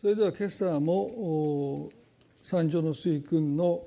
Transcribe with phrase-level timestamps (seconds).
[0.00, 1.88] それでは今朝も
[2.42, 3.82] 三条の水訓の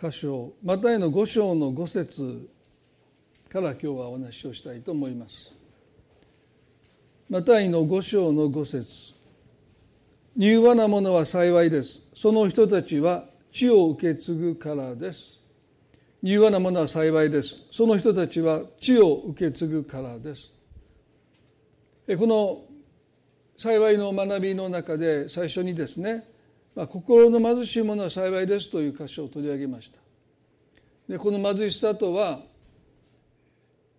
[0.00, 2.48] 箇所マタイの五章の五節
[3.48, 5.52] から今日はお話をしたいと思います。
[7.30, 9.14] マタイの五章の五節。
[10.36, 12.10] 柔和なものは幸いです。
[12.14, 15.40] その人たちは地を受け継ぐからです。
[16.22, 17.68] 柔和なものは幸いです。
[17.70, 20.52] その人たちは地を受け継ぐからです。
[22.16, 22.67] この
[23.58, 26.24] 幸いの学びの中で最初にですね、
[26.76, 29.98] まあ、心の貧しいものは幸いですという箇所を取り上げました。
[31.08, 32.40] でこの貧しさとは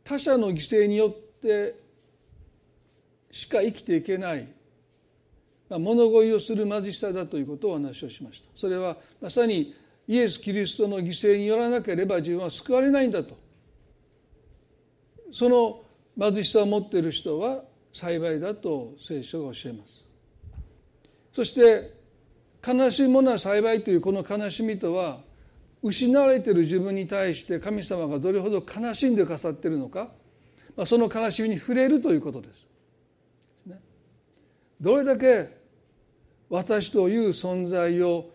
[0.06, 1.76] 他者の犠牲によって
[3.32, 4.48] しか生きていけない、
[5.68, 8.48] まあ、物乞いをする貧しさだということをお話をしました。
[8.56, 9.76] それはまさに
[10.08, 13.38] イエス・キリストの犠牲によらなければ自分は救われないんだと。
[15.34, 15.82] その
[16.18, 20.06] 貧しさを持っている人は幸いだと聖書が教えます。
[21.34, 21.94] そして
[22.66, 25.22] 悲しいものは幸いというこの悲しみとは
[25.82, 30.10] 失われている自分に対して神様がどれほど悲しんでくださっているのか、
[30.76, 32.70] まあ、その悲しみに触れるということです。
[34.82, 35.58] どれだけ
[36.50, 38.30] 私という存在を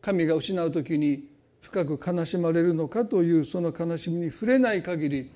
[0.00, 1.28] 神が失う時に
[1.60, 5.30] 深く悲しまれるのかというその悲しみに触れない限り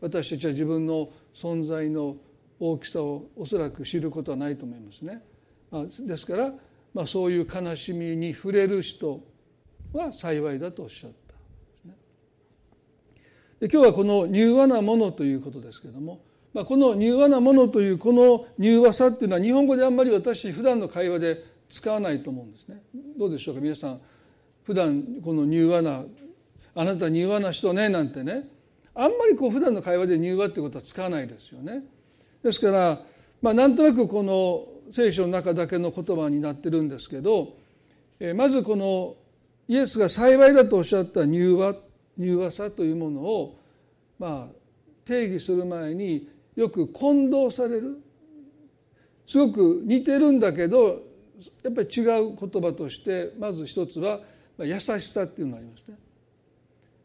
[0.00, 2.16] 私たちは自分の存在の
[2.66, 5.22] 大きさをおそらく知ることはないと思いますね。
[5.70, 6.52] まあ、ですから、
[6.94, 9.20] まあ、そういう悲しみに触れる人
[9.92, 11.34] は幸いだとおっしゃった。
[13.60, 16.22] で今日はこの柔和なものということですけれども、
[16.54, 22.82] まあ、この柔和なものというこの柔和さっていうのは日本語であんまり私普段の会話で使わないと思うんですね。
[23.18, 24.00] どうでしょうか皆さん
[24.62, 26.02] 普段この柔和な
[26.74, 28.48] あなた柔和な人ねなんてね
[28.94, 31.84] あんまりこう普段の会話で柔和ってことは使わないですよね。
[32.44, 32.98] ですから、
[33.40, 37.56] まあ、なんとなくこの聖書の中だけの言葉になってるんですけど、
[38.20, 39.16] えまずこの
[39.66, 41.74] イエスが幸いだとおっしゃった柔和
[42.18, 43.58] 柔和さというものを、
[44.18, 44.54] まあ、
[45.06, 47.98] 定義する前によく混同される
[49.26, 51.02] すごく似てるんだけど
[51.62, 54.20] やっぱり違う言葉としてまず一つは
[54.58, 55.96] 優しさっていうのがありますね。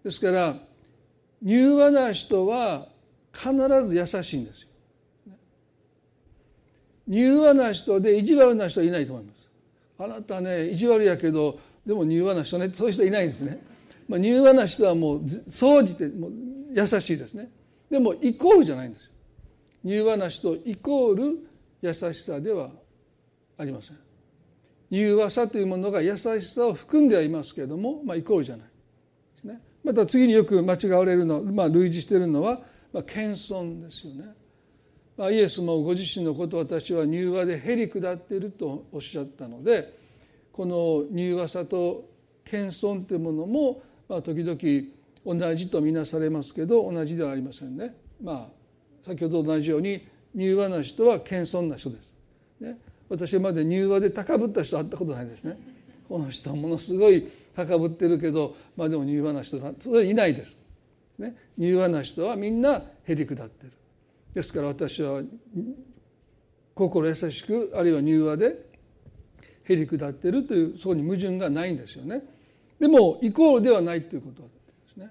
[0.04, 0.56] ですから
[1.42, 2.88] 柔和な人は
[3.34, 3.54] 必
[3.88, 4.69] ず優しいんですよ。
[7.10, 9.40] 柔和な人で意地悪な人はいないと思います。
[9.98, 12.70] あなたね意地悪やけどでも柔和な人ね。
[12.70, 13.62] そういう人いないんですね、
[14.08, 16.32] まあ、柔和な人はもう総じてもう
[16.74, 17.50] 優しいですね。
[17.90, 19.12] でもイコールじゃないんです。
[19.84, 21.40] 柔和な人イコール
[21.82, 22.70] 優しさでは
[23.58, 23.98] ありません。
[24.92, 29.62] 柔和さというものが優しさを含んではいますけれども、まあ、イコールじゃないですね。
[29.84, 32.62] また次によく間違われるの、まあ、類似しているのは、
[32.92, 34.34] まあ、謙遜ですよね、
[35.32, 39.94] イエスもご自身のことを私は柔和でへり下っているとおっしゃったので
[40.54, 42.10] この柔和さと
[42.46, 44.58] 謙遜というものも、まあ、時々
[45.26, 47.96] 同じとみなされますけど同じではありませんね。
[48.22, 52.10] まあ、先ほど同じように柔和な人は謙遜な人です。
[52.62, 52.78] ね、
[53.10, 55.58] 私まで柔和で高ぶった人会ったことないですね。
[56.08, 60.66] この人はものすごい高ぶってるけど、まあ、でも柔和な人だそれいないです。
[61.18, 63.72] ね、柔和な人はみんなへり下ってる。
[64.34, 65.22] ですから私は
[66.76, 68.70] 心優しくあるいは柔和で
[69.64, 72.24] へり下っているというそこに矛盾がないんですよね。
[72.80, 74.50] でもイコールではないということで
[74.94, 75.10] すね。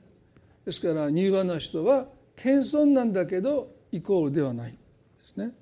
[0.64, 2.06] ですから柔和な人は
[2.36, 4.76] 謙遜なんだけどイコールではないで
[5.22, 5.52] すね。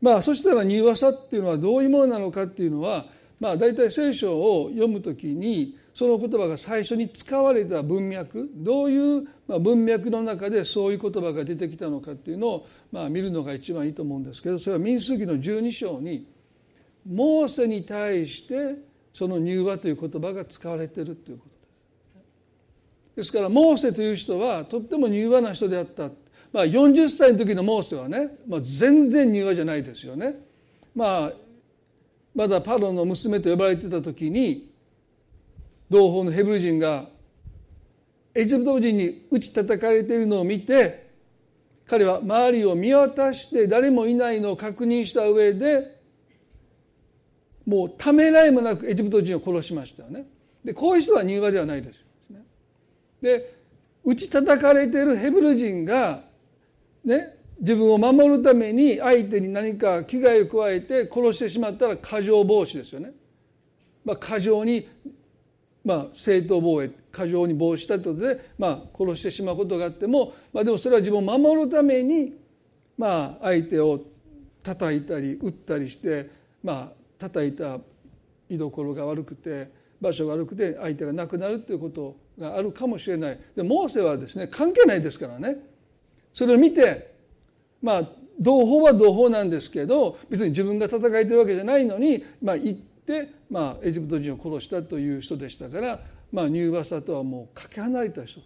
[0.00, 3.06] まあそしたら柔和さっていうのはどういうものなのかっていうのは
[3.40, 16.24] まあ大体聖書を読むときにその言葉が最初に使われた文脈どういう文脈の中でそういう言葉が出てきたのかっていうのをまあ見るのが一番いいと思うんですけどそれは民数記の12章に
[17.04, 18.76] モーセに対して
[19.12, 21.62] その柔和という言葉が使われているということで
[23.14, 23.16] す。
[23.16, 26.12] ですからモーセという人はとっても柔和な人であった、
[26.52, 30.36] まあ、40歳の時のモーセはね、まあ、全然柔和じゃないですよね。
[30.94, 31.32] まあ
[32.36, 34.67] まだパロの娘と呼ばれてた時に
[35.90, 37.06] 同胞のヘブル人が
[38.34, 41.08] エジプト人に打ち叩かれているのを見て
[41.86, 45.98] 彼は周りを見渡して誰もいないのを確認した上で
[47.66, 50.26] もうためらいもなくエジプト人を殺しましたよね。
[50.64, 52.06] でこういう人は柔和ではないですよ。
[52.30, 52.44] ね
[53.20, 53.54] で
[54.04, 56.22] 打ち叩かれているヘブル人が
[57.04, 63.12] ね自分を守るために相手に何か危害を加えて殺してしまったら過剰防止ですよね。
[64.04, 64.88] まあ、過剰に
[65.84, 72.36] まあ、正当防衛過剰に防止したということで、まあ、殺してしまうことがあっても、まあ、でもそれは自分を守るために、
[72.96, 74.00] まあ、相手を
[74.62, 76.30] 叩いたり撃ったりして、
[76.62, 77.78] まあ、叩いた
[78.48, 79.70] 居所が悪くて
[80.00, 83.40] 場所が悪くて相手が亡くなるということがあるかもしれない。
[83.56, 85.56] でモーセはですね関係ないですからね。
[86.32, 87.14] それを見て
[87.82, 88.02] まあ
[88.38, 92.56] 同胞は同胞なんですけど別に自分が戦えてるわけじゃないのに、まあ、
[93.12, 96.00] 行って、まあ、エジプト人を殺したという人でしたから、
[96.30, 98.40] まあ、ニューバサとはもうかけ離れた人。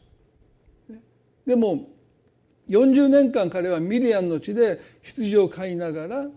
[1.44, 1.88] でも
[2.68, 6.30] 40年間彼はミリアンの地で羊を飼いながら、ね、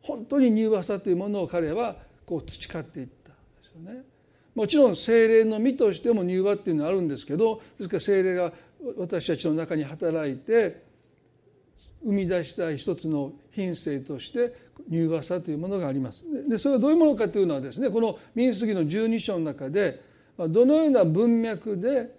[0.00, 4.04] 本当にニューバサというものを彼はこう培っていったんですよね。
[4.54, 8.52] もちろん精霊の実としても乳和っていうのはあるんですけどですから精霊が
[8.96, 10.89] 私たちの中に働いて
[12.04, 14.54] 生み出した一つの品性として
[14.90, 16.24] 乳和さというものがあります。
[16.48, 20.02] でそれはどういうものかというのはですねこの民主主義の十二章の中で
[20.36, 22.18] どのような文脈で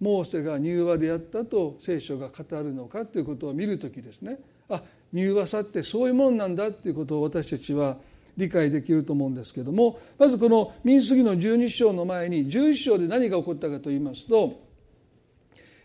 [0.00, 4.38] モーセが乳和であったと聖書が語るのかということを見る時ですね
[4.68, 4.82] あ
[5.12, 7.96] 乳和さってそういうもんなんだということを私たちは
[8.36, 14.60] 理解できると思うんですけどもまずこの民主主義の十二章の前に十一章で何が起こったかといいますと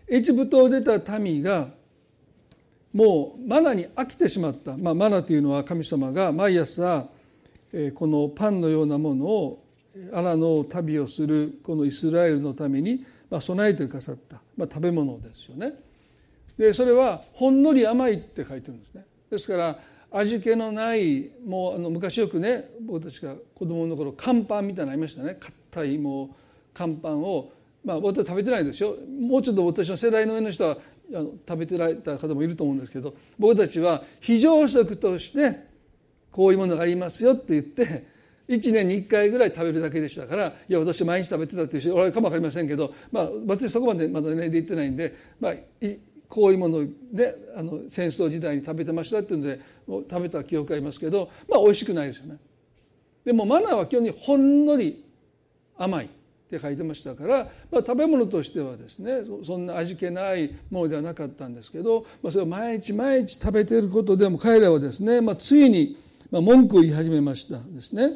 [0.07, 1.67] エジプトを出た民が
[2.93, 7.07] もうマナに飽きてしまった、まあ、マナというのは神様が毎朝
[7.95, 9.63] このパンのようなものを
[10.13, 13.03] アラの旅をするこのイスラエルのために
[13.39, 15.73] 備えてくださった、まあ、食べ物ですよね。
[16.57, 19.05] でそれはほんのり甘いって書いてるんですね。
[19.31, 19.79] ですから
[20.11, 25.37] 味気のないもうあの昔よくね僕たちが子供の頃乾パンみたいなのありましたね。
[25.71, 26.29] 硬いもう
[26.73, 27.51] 乾パンを。
[27.83, 28.95] まあ僕は食べてないですよ。
[29.19, 30.77] もうちょっと私の世代の上の人は
[31.13, 35.55] 食べてられた方もいると思うんですけど僕たちは非常食として
[36.31, 38.13] こういうものがありますよって言って
[38.49, 45.53] 1年に1回ぐらい食べるだけでしたからいや私毎日食べてたっていう人おられるかも分かりませんけど、まあ、私そこまでまだ年齢で言ってないんで、まあ、
[46.27, 49.59] こういうものであの戦争時代に食べてましたっていうので
[50.09, 52.37] 食べた記憶がありますけどまあ美味しくないですよね。
[53.23, 55.05] でもマナーは基本にほんのり
[55.77, 56.09] 甘い
[56.53, 57.37] って書いてましたから、
[57.71, 65.97] まあ、食べ物としてはですねそんな味気ないものではなかったんですけど、まあ、それを毎日毎日食べていることでも彼らはですね、まあ、ついに
[66.29, 68.09] 文句を言い始めましたですね。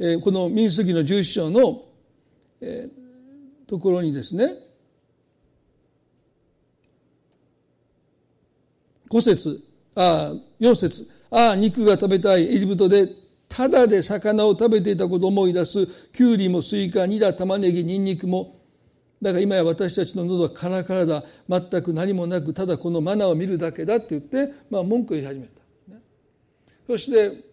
[0.00, 1.82] えー、この民主主義の十一章の、
[2.60, 4.52] えー、ところにですね
[9.10, 9.60] 5節
[9.96, 13.08] あ4節ああ肉が食べたいエジプトで
[13.48, 15.86] ただで魚を食べていたことを思い出す。
[16.12, 18.60] きゅうりもスイカニラ玉ねぎニンニクも。
[19.20, 21.24] だから今や私たちの喉はカラカラだ。
[21.48, 25.52] 全く何もなくただこのマナーを見るだけだって言って、まあ、文句を言い始めた、
[26.86, 27.44] そして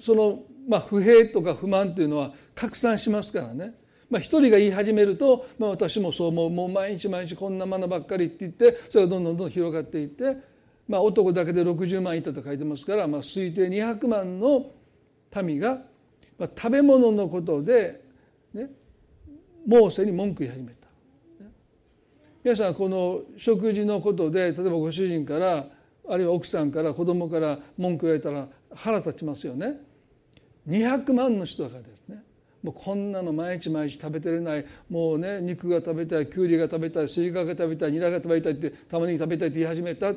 [0.00, 3.74] その、まあ、不平とか不満というのは拡散しますからね。
[4.10, 6.50] まあ、一人が言い始めると、まあ、私もそう思う。
[6.50, 10.54] もう毎日毎日こんなマナばっかりって言ってそれがどんどんどんどん広がっていって
[10.88, 14.72] まあ、男だけで60万いたと書いてますから、まあ、推定200万の
[15.42, 15.78] 民が、
[16.38, 18.02] まあ、食べ物のことで、
[18.52, 18.70] ね、
[19.66, 20.84] モーセに文句言い始めた。
[22.42, 25.66] 皆さんこの食事のことで例えばご主人から
[26.06, 29.80] あるいは奥さんから子供から文句言われたら腹立ちますよね。
[30.68, 32.22] 200万の人がですね
[32.62, 40.12] もうこんなの毎日毎日食べてられないもうね肉が食べたいきゅうりが食べたいスイカが食べたいニラが食べたいって玉ねぎ食べたいって言い始めた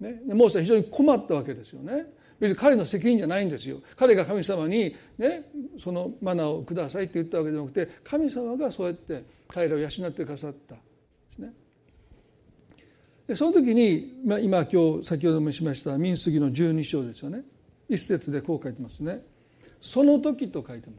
[0.00, 2.06] ね、モーセは非常に困ったわけですよね。
[2.40, 3.80] 別に彼の責任じゃないんですよ。
[3.96, 10.76] 彼が神様に、ね、そのマナをくださいって言ったわけではなくて神様がそうやって彼らを養ってくださった
[11.38, 11.52] ね。
[13.26, 17.42] でその時に、まあ、今今日先ほどもしました民主主義の十二章ですよね
[17.88, 19.22] 一節でこう書いてますね。
[19.80, 20.96] その時と書いてま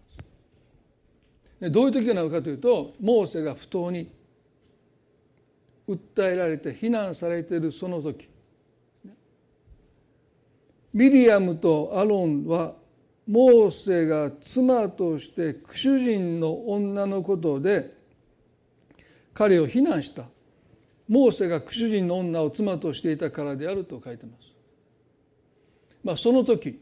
[1.61, 1.71] す。
[1.71, 4.09] どういう時なのかというとモーセが不当に
[5.87, 8.29] 訴えられて非難されているその時
[10.93, 12.73] ミリアムとアロンは
[13.27, 17.93] モーセが妻としてクシュ人の女のことで
[19.33, 20.23] 彼を非難した
[21.07, 24.49] モーセがクシュ人の女を妻としていたからであると書いてます。
[26.03, 26.79] まあ、その時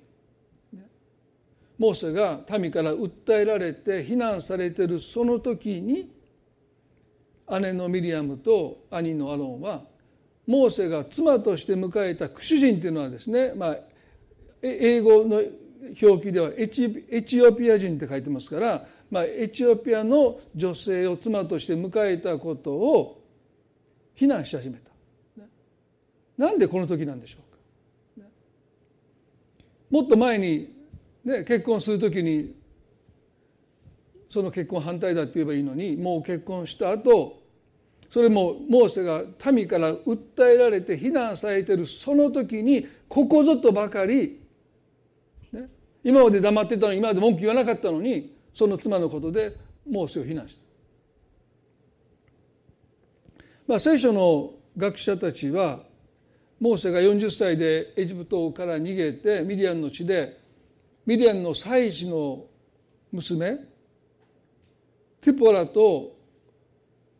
[1.77, 6.11] モーセが民から訴えられて非難されてるその時に
[7.59, 9.83] 姉のミリアムと兄のアロンは
[10.45, 13.77] モーセが妻として迎えたクシュ人というのはですね、まあ、
[14.67, 15.41] 英語の
[16.01, 23.23] 表記ではエチエチオピア人って書いてますから、まあ、エチオピアの女性を妻として迎えたことを
[24.15, 24.87] 非難し始めた。
[26.37, 27.37] なんでこの時なんでしょ
[28.17, 28.27] うか。
[29.89, 30.75] もっと前に、
[31.23, 32.53] ね、結婚する時に
[34.29, 37.41] その結婚反対だって言えばいいのにもう結婚した後
[38.09, 44.36] それもモーセが民から訴えられて非難されているその時にここぞとばかり
[45.51, 45.67] ね、
[46.03, 49.55] 今まで黙ってたのに今まで文句言わなかったのにその妻のことで
[49.89, 50.67] モーセを非難した。
[53.67, 55.81] まあ、聖書の学者たちは
[56.59, 60.39] モーセが40歳でエジプトから逃げてミディアンの地で
[61.05, 62.45] ミディアンの妻子の
[63.11, 63.57] 娘
[65.21, 66.15] ティポラと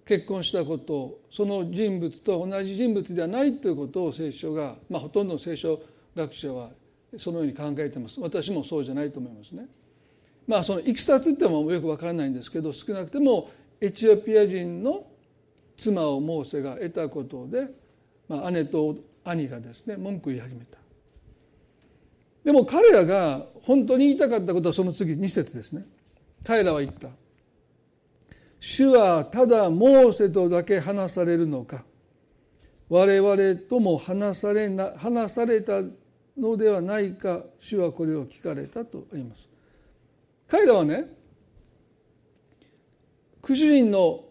[0.06, 5.80] 結婚したことその人物と同じ人物ではないということを聖書が、まあ、ほとんどの聖書
[6.16, 6.70] 学者は
[7.18, 9.66] そのように考えてます私もそうじゃないと思いますね。
[10.48, 13.50] まあそのいきさつってもよくわからないんですけど少なくても
[13.80, 15.06] エチオピア人の
[15.78, 17.68] 妻をモーセが得たことで、
[18.28, 20.78] まあ、姉と兄がですね文句言い始めた。
[22.44, 25.86] でも彼らが本当に言いたかったことはその次2節ですね。
[26.44, 27.10] 彼らは言った。
[28.60, 31.84] 主はただモーセとだけ話されるのか
[32.90, 35.82] 我々とも話されな話された
[36.38, 39.50] のではないか主はこれを聞かれたとあります。
[40.48, 41.06] 彼らはね
[43.42, 44.24] ク主人の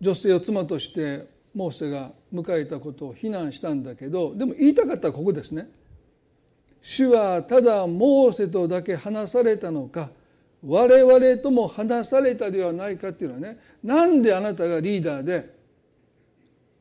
[0.00, 5.68] 女性を妻としてモーセが迎えたことを非難したんだけどでも言いたかったらここですね。
[6.82, 10.10] 主はただモーセとだけ話されたのか
[10.66, 15.53] 我々とも話されたではないかっていうのはねなんであなたがリーダーで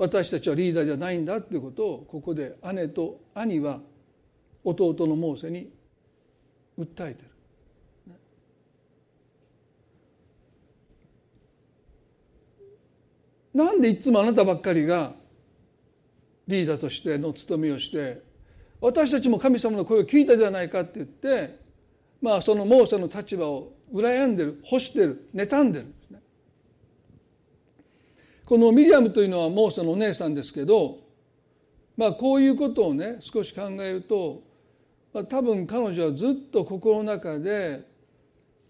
[0.04, 3.80] 私たちはリーダーじゃないんだっていうことをここで姉と兄は
[4.66, 5.72] 弟のモーセに
[6.78, 7.30] 訴えてる。
[13.54, 15.14] なんでいつもあなたばっかりが
[16.48, 18.22] リーダーとしての務めをして
[18.82, 21.60] 私たちも神様の声を聞いたではないかって言って
[22.20, 26.23] まあそのモーセの立場を羨んでる欲してる妬んでるんですね。
[28.46, 31.00] このミリアムというのはモーセのお姉さんですけど
[31.96, 34.42] まあこういうことをね少し考えると、
[35.14, 37.88] まあ、多分彼女はずっと心の中で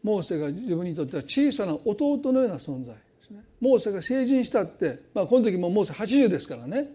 [0.03, 3.41] モーセが自分にとっては小さな弟のような存在ですね。
[3.61, 6.91] モーセが成人したって、まあ、この時もモーセ80ですからね。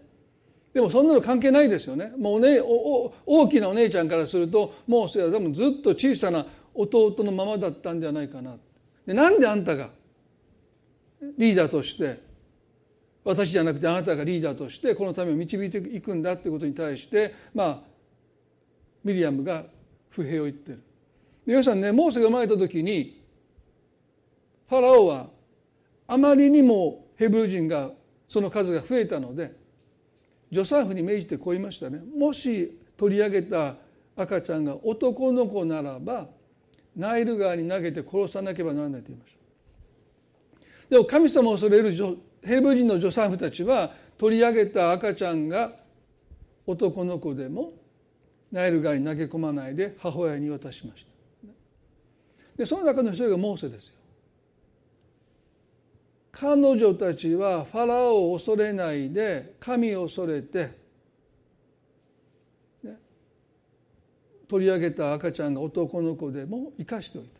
[0.71, 2.13] でもそんなの関係ないですよね。
[2.19, 6.45] もうね大きなお姉ちゃんからするとモーセは多分ずっと小さな
[6.75, 8.55] 弟のままだったんじゃないかな。
[9.07, 9.89] でなんであんたが
[11.37, 12.28] リーダーとして
[13.23, 17.79] 私じゃなくてあなたがリーダーとしてこのためを導いていくんだということに対してまあ
[19.03, 19.65] ミリアムが
[20.09, 20.83] 不平を言ってる。
[21.45, 23.21] 皆さんねモーセが生まれた時に
[24.67, 25.27] ファラオは
[26.07, 27.91] あまりにもヘブル人が
[28.27, 29.55] その数が増えたので
[30.51, 32.01] 助産婦に命じてこう言いましたね。
[32.17, 33.75] もし取り上げた
[34.15, 36.27] 赤ちゃんが男の子ならば
[36.95, 39.39] ナイル川に投げて殺さなければならないと言いました。
[40.89, 41.93] でも神様を恐れる
[42.43, 45.71] ヘブ人の助産婦たちは取り上げた赤ちゃんが
[46.65, 47.73] 男の子でも
[48.51, 51.09] ナイル川に投げ込まないで母親に渡しました。
[52.57, 53.93] でその中の一人がモーセですよ。
[56.31, 60.77] 彼女たちはファラオを恐れないで神を恐れて
[64.47, 67.38] 取り上げた赤ちゃんが男の子でも生かしておいた。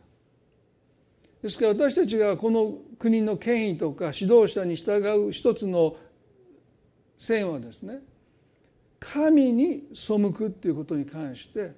[1.42, 5.96] ですから私たちがこの国の権威とか指導者に従う一つの
[7.16, 8.00] 線はですね
[8.98, 11.72] 神に背くっていうことに関して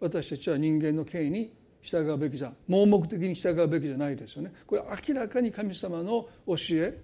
[0.00, 1.52] 私たちは人間の権威に
[1.82, 4.52] 従うべきじゃ盲目的に従うべきじゃないですよね。
[4.66, 6.98] これ明らかに神様の教え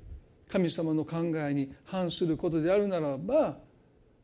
[0.49, 3.59] 神様の考えに反することであるならば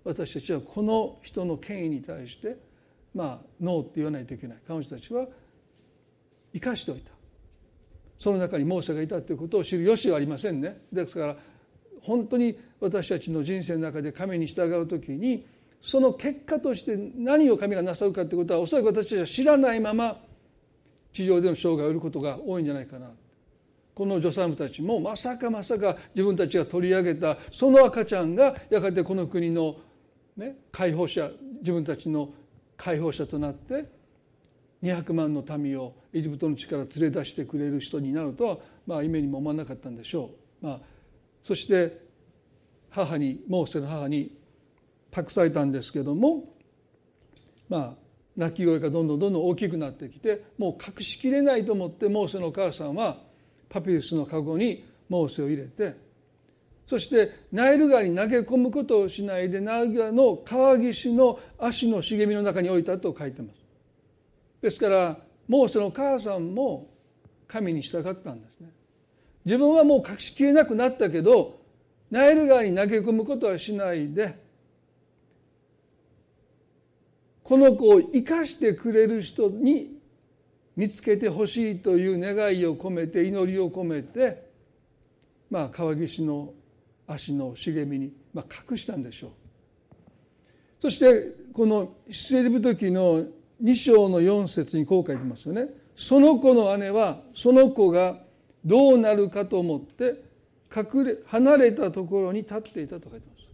[0.05, 2.57] 私たちはこの人の権威に対して
[3.15, 4.59] まあノーって言わないといけない。
[4.67, 5.27] 彼女たちは
[6.55, 7.14] 生かしておいた。
[8.25, 10.79] その中にモーセがいたということを知る由はありませんね。
[10.91, 11.37] ですから
[12.01, 15.45] 本当に私たちの人生の中で神に従う時に
[15.79, 20.17] その結果として何を神がなさるかということはおそらく私たちは知らないまま
[21.13, 23.11] 地上での生涯を得ることが多いんじゃないかな。
[23.95, 29.77] この助産婦たちもまさかまさか自分たちが取り上げたその赤ちゃんがやがてこの国の、
[30.39, 31.29] ね、解放者
[31.61, 32.31] 自分たちの
[32.79, 33.85] 解放者となって
[34.85, 40.31] 200万の民をエジプトの地から連れ出してくれる人になるとは、まあ、夢にも思わなかったんでしょ
[40.63, 40.67] う。
[40.67, 40.81] まあ、
[41.43, 42.05] そして
[42.91, 44.31] 母にモーセの母に
[45.11, 46.45] 託されたんですけども
[47.69, 47.93] まあ
[48.37, 53.19] 泣き声がどんどんどんどん大きくなってきてもう隠しきれないと思ってモーセのお母さんは
[53.69, 55.97] パピルスの籠にモーセを入れて
[56.87, 63.64] そしてナイル川に投げ込むことをしないでナイル川の川岸の足の茂みの中に置いたと書いてます
[64.65, 66.89] ですからモーセの母さんも
[67.47, 68.71] 神に従ったんですね。
[69.45, 71.61] 自分はもう隠しきれなくなったけど
[72.11, 74.43] ナイル川に投げ込むことはしないで
[77.43, 79.99] この子を生かしてくれる人に
[80.77, 84.49] 見つけてほしいという願いを込めて祈りを込めて
[85.51, 86.55] まあ川岸の
[87.07, 89.31] 足の茂みに、ま、隠したんでしょう。
[90.81, 93.27] そしてこの出エジプト記の
[93.63, 95.69] 2章の4節にこう書いてますよね。
[95.95, 98.19] その子の姉はその子が
[98.65, 100.23] どうなるかと思って
[100.75, 103.45] 隠れ離れたところに立っていたと書いてます。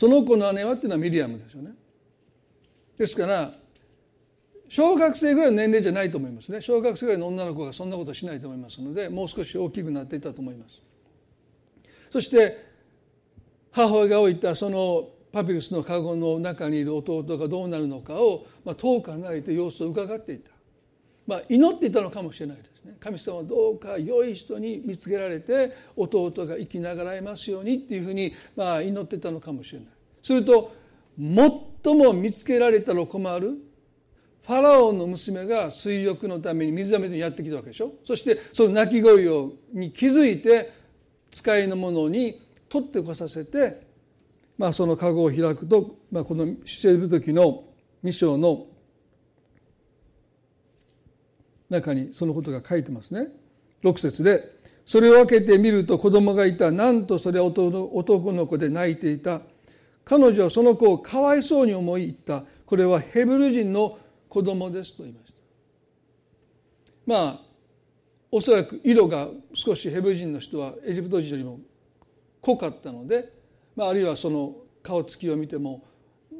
[0.00, 1.72] その子の姉はっていうのはミリアムですよね。
[2.98, 3.52] ですから
[4.68, 6.60] 小学生ぐらいの年齢じゃないと思いますね。
[6.60, 10.82] 小学生ぐらいの女の子がそんなことしないと思いますのでもう少し大きくなっていたと思います。
[12.10, 12.66] そして
[13.70, 20.50] 母親が置いたそのパピルスの籠の中にいる弟がどうなるのかを、まあ、遠く離れて様子を伺っていた、
[21.26, 22.96] まあ、祈っていたのかもしれないですね。
[22.98, 29.88] 神様はどうか良い人に見つけられて弟が生きながらえますようにっていうふうに、まあ、祈ってたのかもしれない。
[30.22, 30.74] すると
[31.18, 33.58] 最も見つけられたら困る
[34.42, 37.92] ファラオの娘が水浴のために水溜めにやってきたわけでしょ。
[38.06, 40.72] そしてその鳴き声をに気づいて
[41.30, 42.40] 使いのものに
[42.70, 43.84] 取ってこさせて、
[44.58, 47.64] まあ、その籠を開くと、まあ、この出エジプト記の
[48.04, 48.66] 2章の
[51.68, 53.28] 中にそのことが書いてますね。
[53.82, 54.42] 6節で
[54.84, 56.70] それを開けてみると子供がいた。
[56.70, 59.40] なんとそれは男の子で泣いていた。
[60.04, 62.44] 彼女はその子をかわいそうに思い言った。
[62.64, 63.98] これはヘブル人の
[64.28, 65.40] 子供ですと言いました。
[67.06, 67.40] まあ
[68.30, 71.58] おそらく色が少しヘブル人の人はエジプト人よりも
[72.40, 73.32] 濃かったので、
[73.76, 75.84] まあ、あるいはその顔つきを見ても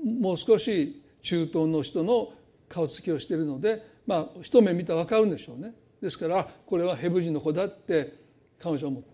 [0.04, 2.32] もう少し中東の人の
[2.68, 5.74] 顔つきをしているので、まあ、一目見たら分かるんでしょうね。
[6.00, 8.14] ですからこれはヘブ人の子だって
[8.60, 9.08] 彼女は思った。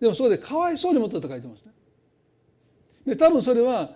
[0.00, 1.72] でもそこでかわいそうに思ったと書いてますね。
[3.06, 3.90] で多分それは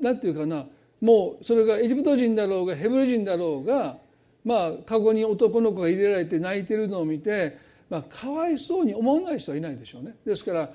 [0.00, 0.66] 何て言うかな
[1.00, 3.98] もうそれがエジプト人だろうがヘブル人だろうが
[4.44, 7.58] まあカゴに男の子が入れられて泣いてるのを見て、
[7.90, 10.16] まあ、かわいそうに思わない人はいないでしょうね。
[10.24, 10.70] ですから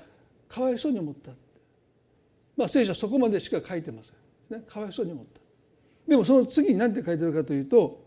[0.48, 1.32] かわいそうに思った。
[2.60, 4.10] まあ聖書はそこまでしか書いてませ
[4.54, 5.40] ん、ね、かわいそうに思った。
[6.06, 8.04] でもその次に何て書いてるかというと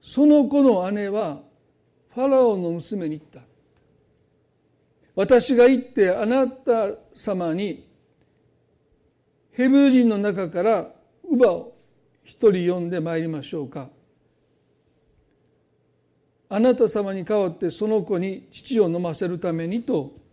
[0.00, 1.38] その子の姉は
[2.12, 3.40] ファラオの娘に言った。
[5.14, 7.86] 私が行ってあなた様に
[9.52, 10.90] ヘブル人の中から
[11.22, 11.76] 乳母を
[12.24, 13.88] 一人呼んでまいりましょうか。
[16.48, 20.23] あなた様に代わってその子に父を飲ませるためにと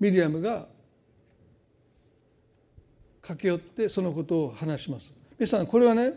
[0.00, 0.66] ミリアムが
[3.22, 6.14] 駆け寄ってそのことを話します皆さんこれはね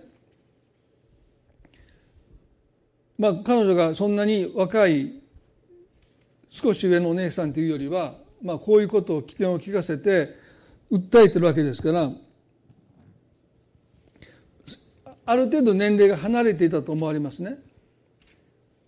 [3.18, 5.22] まあ彼女がそんなに若い
[6.50, 10.30] 少し上のお姉さんというよりはまあこういうことを起点を聞かせて
[10.92, 12.10] 訴えてるわけですから
[15.26, 17.58] ある程度年齢が離れていたと思われますね。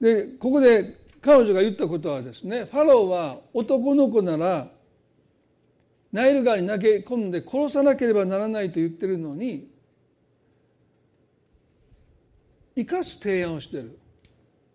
[0.01, 4.67] でここで彼女が言ったことはですねファローは男の子なら
[6.13, 9.67] ナイル川に投げ込んで殺さなければならないと言ってるのに
[12.75, 13.99] 生かす提案をしてる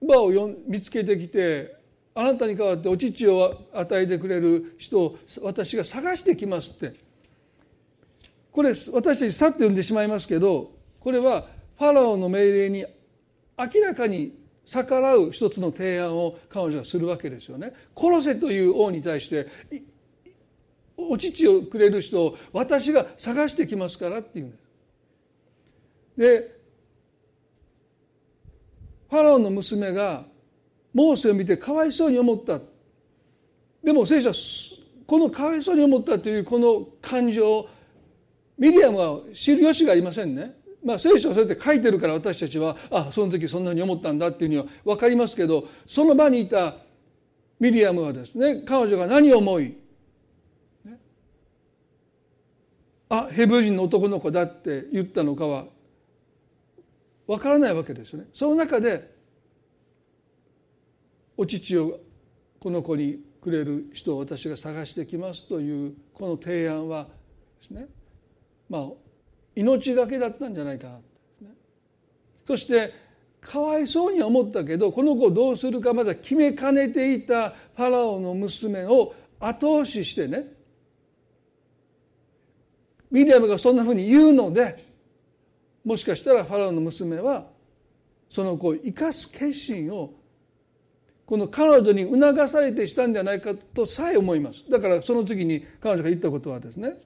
[0.03, 0.31] 馬を
[0.67, 1.77] 見つけてきて
[2.15, 6.99] あなたに代わってお乳を与えてくれる人を私が探してきますって
[8.51, 11.47] これ私たちさっと読んでしまいますけどこれは
[11.79, 12.85] ファラオの命令に
[13.57, 17.73] 明らかに逆らう一つの提案を彼女はするわけですよね。
[17.97, 19.47] 殺せという王に対して
[20.99, 24.69] お乳をくれる人を私が探してきますからっていうんです。
[26.17, 26.59] で
[29.09, 30.25] ファラオの娘が
[30.93, 32.61] モーセを見てかわいそうに思った
[33.83, 34.35] でも聖書は
[35.07, 37.69] このかわいそうに思ったというこの感情を
[38.59, 46.77] ミリアムは知る由がありませんねまあ、聖書はそうやって書いてるから私たちはあその時そんなに思ったんだっていうには分かりますけどその場にいた
[47.59, 49.75] ミリアムはですね彼女が何を思い、
[50.85, 50.99] ね、
[53.09, 55.65] あヘブル人の男の子だって言ったのかは
[57.27, 58.27] 分からないわけですよね。
[58.33, 59.15] その中で
[61.37, 62.01] お乳を
[62.59, 67.05] この子にくれる人を私が探してきますというこの提案は
[67.61, 67.87] ですね
[68.69, 68.89] まあ
[69.55, 71.01] 命がけだったんじゃないかな、ね、
[72.47, 72.93] そして
[73.41, 80.58] かわいそうに思ったけどこの子をどうするかまだ決めかねていたファラオの娘を後押ししてね
[83.11, 84.85] ミリアムがそんなふうに言うので
[85.85, 87.47] もしかしたらファラオの娘は
[88.29, 90.13] その子を生かす決心を
[91.25, 94.65] この彼女に促されてしたんじゃないかとさえ思います。
[94.69, 96.97] だからその次に彼女が言ったことはですね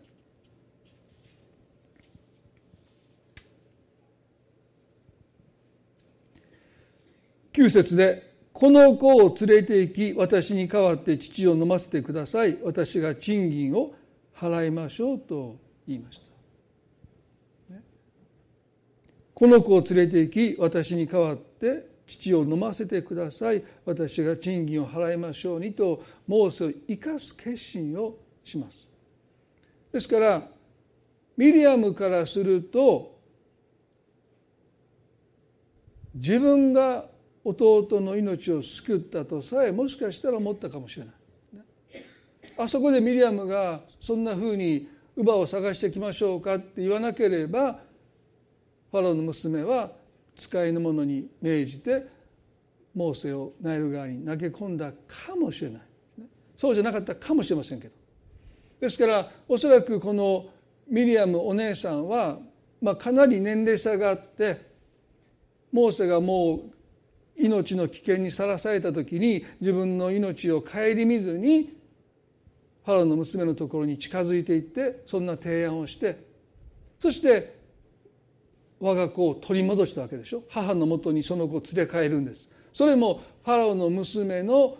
[7.53, 12.59] 9節でこの子を連れて行き私に代わって父を飲ませてください。
[12.62, 13.95] 私が賃金を
[14.37, 15.62] 払いましょうと。
[15.87, 16.21] 言いまし
[17.68, 17.75] た、
[19.35, 23.62] この子を連れて行き私に代わって父を飲ませてください。
[23.85, 28.87] 私が賃金を払いましょうにとモーセを生かす決心をします。
[29.92, 30.42] ですから
[31.37, 33.18] ミリアムからすると
[36.14, 37.07] 自分が
[37.45, 41.14] 弟の命を救ったとさえもしかしたら思ったかもしれない。
[42.59, 47.81] あそこでミリアムがそんなふうに乳母を探してきましょうかって言わなければ
[48.90, 49.90] ファローの娘は
[50.37, 52.07] 使いの者に命じて
[52.94, 55.83] モーセをナイル川に投げ込んだかもしれない。
[56.57, 57.94] そうじゃなかったかもしれませんけど。
[58.81, 60.46] ですからおそらくこの
[60.88, 62.38] ミリアムお姉さんは、
[62.81, 64.61] まあ、かなり年齢差があって
[65.72, 66.61] モーセがもう
[67.37, 71.82] 命の危険にさらされた時に自分の命を顧みずに
[72.85, 76.18] ファローの娘のところに近づいていってそんな提案をして
[77.01, 77.55] そして
[78.81, 80.42] 我が子を取り戻したわけでしょ？
[80.49, 84.77] 母のもとにその子を連れ帰るんですそれもファラオの娘の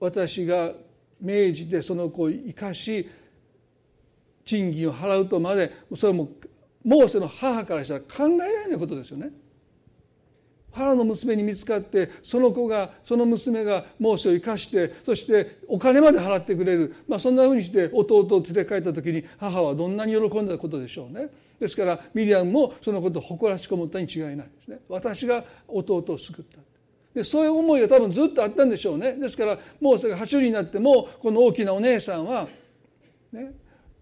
[0.00, 0.72] 私が
[1.20, 3.08] 命じてその子を生かし
[4.44, 6.28] 賃金を払うとまでそれも
[6.84, 9.30] モーセの母からしたら考えられないことですよね。
[10.74, 21.28] ファラの娘に見つかってその子がその娘がモーセを生かしてそしてお金まで払ってくれる、まあ、そんなふうにして弟を連れ帰った時に母はどんなに喜んだことでしょうね。
[21.60, 24.80] ですからミリアムもそのことを誇らしく思ったに違いないですね。
[24.88, 26.58] 私が弟を救った
[27.14, 29.12] でそういう思いが多分ずっとあったんでしょうね。
[29.12, 32.48] ですからモーセが8人になってもこの大きなお姉さんは、
[33.32, 33.52] ね、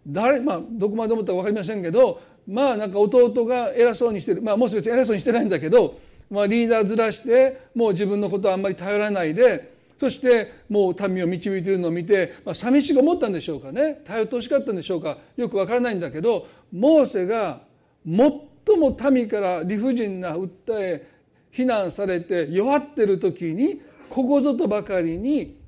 [0.06, 4.42] 誰まあどこまで思ったか分かりませんけどまあなんか弟が偉そうにしてる。
[4.42, 5.98] まあもう別に偉そうにしてないんだけど、
[6.30, 14.00] まあ、リーダーずらしてもう自分のことはあんまり頼らないでそしてもう民を導いているのを見て、まあ、寂しく思ったんでしょうかね。
[14.04, 15.18] 頼ってほしかったんでしょうか。
[15.36, 17.60] よくわからないんだけどモーセが
[18.04, 21.06] 最も民から理不尽な訴え
[21.52, 25.60] 非難されて弱ってる時にここぞとばかりに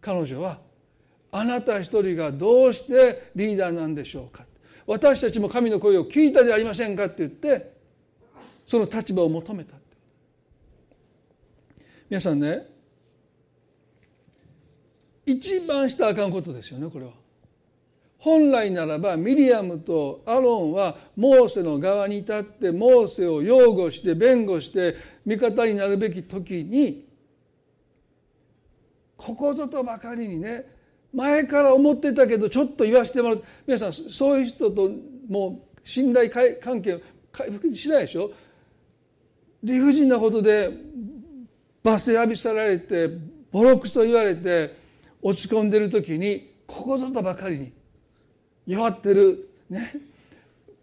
[0.00, 0.58] 彼女は
[1.30, 4.46] 「あなた一人がどうしてリーダーなんでしょうか」
[4.86, 7.71] 私たちも神の声を聞いたでありませんかって言って
[8.66, 9.74] その立場を求めた
[12.08, 12.66] 皆さんね
[15.24, 17.12] 一番したあかんことですよねこれは。
[18.18, 24.94] 本来ならばミリアムとアロンはモーセの側に立ってモーセを擁護して弁護して
[25.26, 27.08] 味方になるべき時に
[29.16, 30.66] ここぞとばかりにね
[31.12, 33.44] 前から思ってたけどちょっと言わせてもらう。
[33.66, 34.90] 皆さんそういう人と
[35.28, 38.30] もう信頼関係回復しないでしょ。
[39.62, 40.70] 理不尽なことで
[41.84, 43.10] 罵声浴びせられて
[43.50, 44.76] ボロクソ言われて
[45.20, 47.72] 落ち込んでる時にここぞとばかりに
[48.66, 49.92] 弱ってるね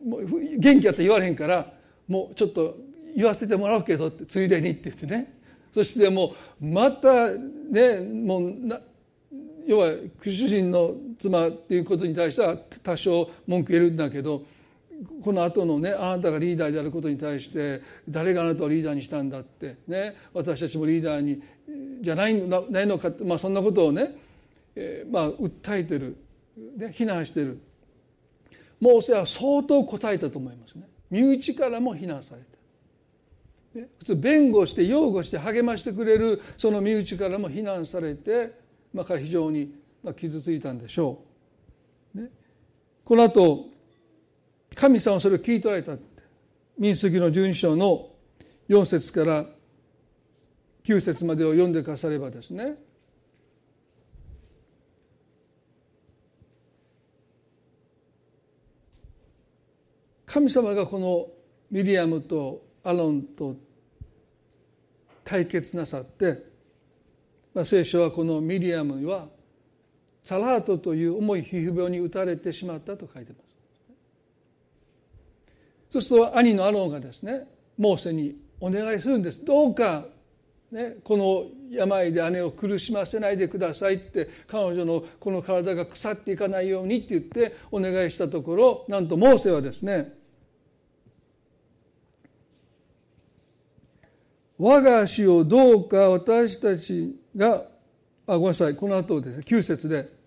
[0.05, 0.25] もう
[0.57, 1.73] 元気やったら言われへんから
[2.07, 2.77] もうちょっと
[3.15, 5.39] 言わせてもらうけどってついでにって言ってね。
[5.73, 8.79] そしてもうまたねもうな
[9.67, 14.43] 要は主人の妻っていうことに対しては多少文句言えるんだけど
[15.23, 21.41] この後のねあなたがリーダーであることに対して誰があなたをリーダーにしたんだってね私たちもリーダーに
[22.01, 22.33] じゃない
[22.69, 24.15] ないのかって、まあ、そんなことをね
[24.81, 26.17] えー、まあ訴えてる、
[26.77, 27.59] ね、非難してる。
[28.79, 30.87] モーセは相当答えたと思いますね。
[31.09, 32.41] 身内からも非難され
[33.73, 38.53] た、ね、普通弁護して擁護して励ましてくれるその身内からも非難されて、
[38.93, 39.73] まあ、彼非常に
[40.15, 41.19] 傷ついたんでしょ
[42.15, 42.29] う、ね、
[43.03, 43.65] この後
[44.79, 46.23] 神様はそれを聞い取られたって。
[46.77, 48.11] 民数記の十二章の
[48.69, 49.45] 4節から
[50.85, 52.77] 9節までを読んでかさればですね。
[60.25, 61.27] 神様がこの
[61.69, 63.57] ミリアムとアロンと
[65.25, 66.37] 対決なさって、
[67.53, 69.27] まあ、聖書はこのミリアムは
[70.23, 73.48] サラートという重い皮膚病に打たれてしまったと書いてます。
[75.89, 77.47] そうすると兄のアロンがですね
[77.77, 79.43] モーセにお願いするんです。
[79.43, 80.05] どうか、
[80.71, 90.13] ね、この病で姉を苦しませないでくださいって彼女のこの体が腐っていかないようにって言ってお願いしたところなんとモーセはですね
[94.57, 97.63] 我が死をどうか私たちが
[98.27, 98.75] あごめんなさい。
[98.75, 100.18] この後ですね9節で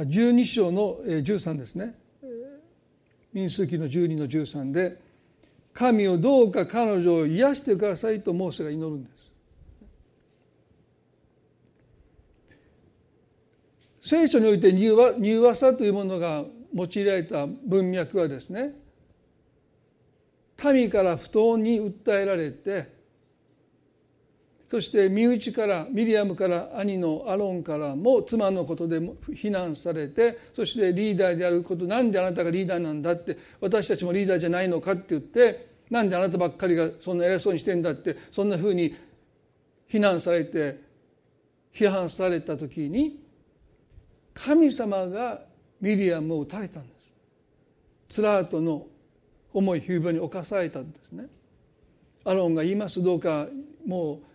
[0.00, 1.94] 12章の13ですね。
[3.32, 4.98] 民数記の12の13で
[5.72, 9.22] 神をどうか彼女を癒してくださいとモーセが祈るんです。
[14.02, 14.94] 聖書において柔
[15.40, 18.74] 和さというものが用いられた文脈はですね
[20.64, 23.01] 民から不当に訴えられて
[24.72, 29.02] そして身内からミリアムから兄のアロンからも妻のことで
[29.34, 38.96] 非難されてそしてリーダーであることなんであなたがリーダーなんだって私たちもリーダーじゃないのかって言ってなんであなたばっかりがそんな偉そうにしてんだってそんなふうに
[39.88, 40.80] 非難されて
[41.74, 43.20] 批判された時に
[44.32, 45.42] 神様が
[45.82, 46.94] ミリアムを撃たれたんで
[48.08, 48.14] す。
[48.14, 48.86] ツラートの
[49.52, 51.26] 重い冬場に侵されたんですね。
[52.24, 53.02] アロンが言います。
[53.02, 53.48] どうか
[53.86, 54.31] もう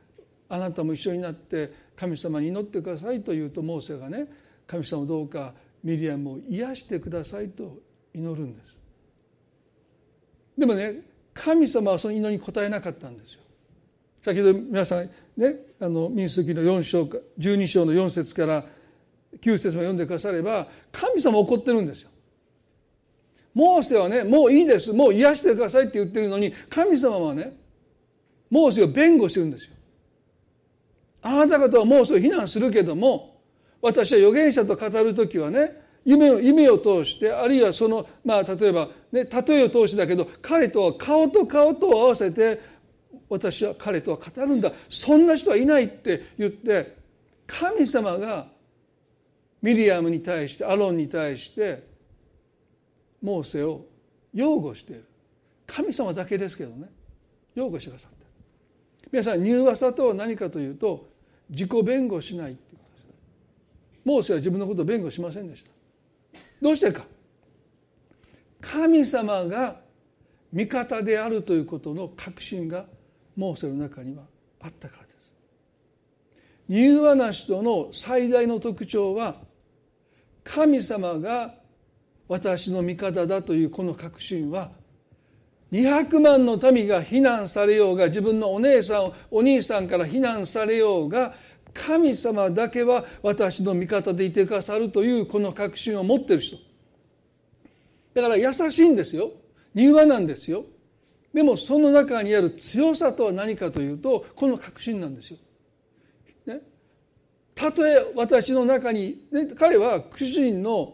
[0.50, 4.28] あなたも一緒になって神様に祈ってくださいと言うとモーセがね
[4.66, 7.78] 神様どうかミリアムを癒してくださいと
[8.14, 8.78] 祈るんです
[10.58, 11.02] でもね
[11.34, 13.42] 神様はその祈りに応えなかったんですよ
[14.22, 18.66] 先ほど皆さんねあの民数記の4章か12章の4節から
[19.42, 22.10] 9節も読んでくだされば神様怒ってるんですよ。
[23.54, 27.58] モーセはねもういいですもう癒してくださいって言ってるのに神様はね
[28.50, 29.77] モーセを弁護してるんですよ。
[31.28, 33.42] あなた方はモーセを非難するけども
[33.82, 42.62] 私は預言者と語る時はね夢を夢を通してあるいはそのまあ例えばね例えを通してだけど彼とは顔と顔と合わせて
[43.28, 44.72] 私は彼とは語るんだ。
[44.88, 46.96] そんな人はいないって言って
[47.46, 48.48] 神様が
[49.62, 51.84] ミリアムに対してアロンに対して
[53.22, 53.86] モーセを
[54.34, 55.04] 擁護している。
[55.66, 56.88] 神様だけですけどね。
[57.54, 58.18] 擁護してくださった。
[59.12, 61.17] 皆さん柔和さとは何かというと
[61.50, 63.08] 自己弁護しないっていうことです
[64.06, 65.72] モーセは自分のことを弁護しませんでした。
[66.62, 67.04] どうしてか。
[68.62, 69.78] 神様が
[70.52, 72.86] 味方であるということの確信が
[73.36, 74.24] モーセの中には
[74.62, 75.18] あったからです。
[76.70, 79.36] 柔和な人の最大の特徴は
[80.44, 81.54] 神様が
[82.28, 84.72] 私の味方だというこの確信は
[85.72, 91.34] 200万の民が非難されようが自分のお姉さんお兄さんから非難されようが
[91.74, 96.58] 神様だけは私の味方でいてくださるというこの確信を持ってる人。
[98.14, 99.32] だから優しいんですよ。
[99.76, 100.66] 柔和なんですよ。
[101.34, 105.38] でもその中にある強さとは何かというとこの確信なんですよ。
[107.58, 110.94] たとえ私の中に、ね、彼は主人の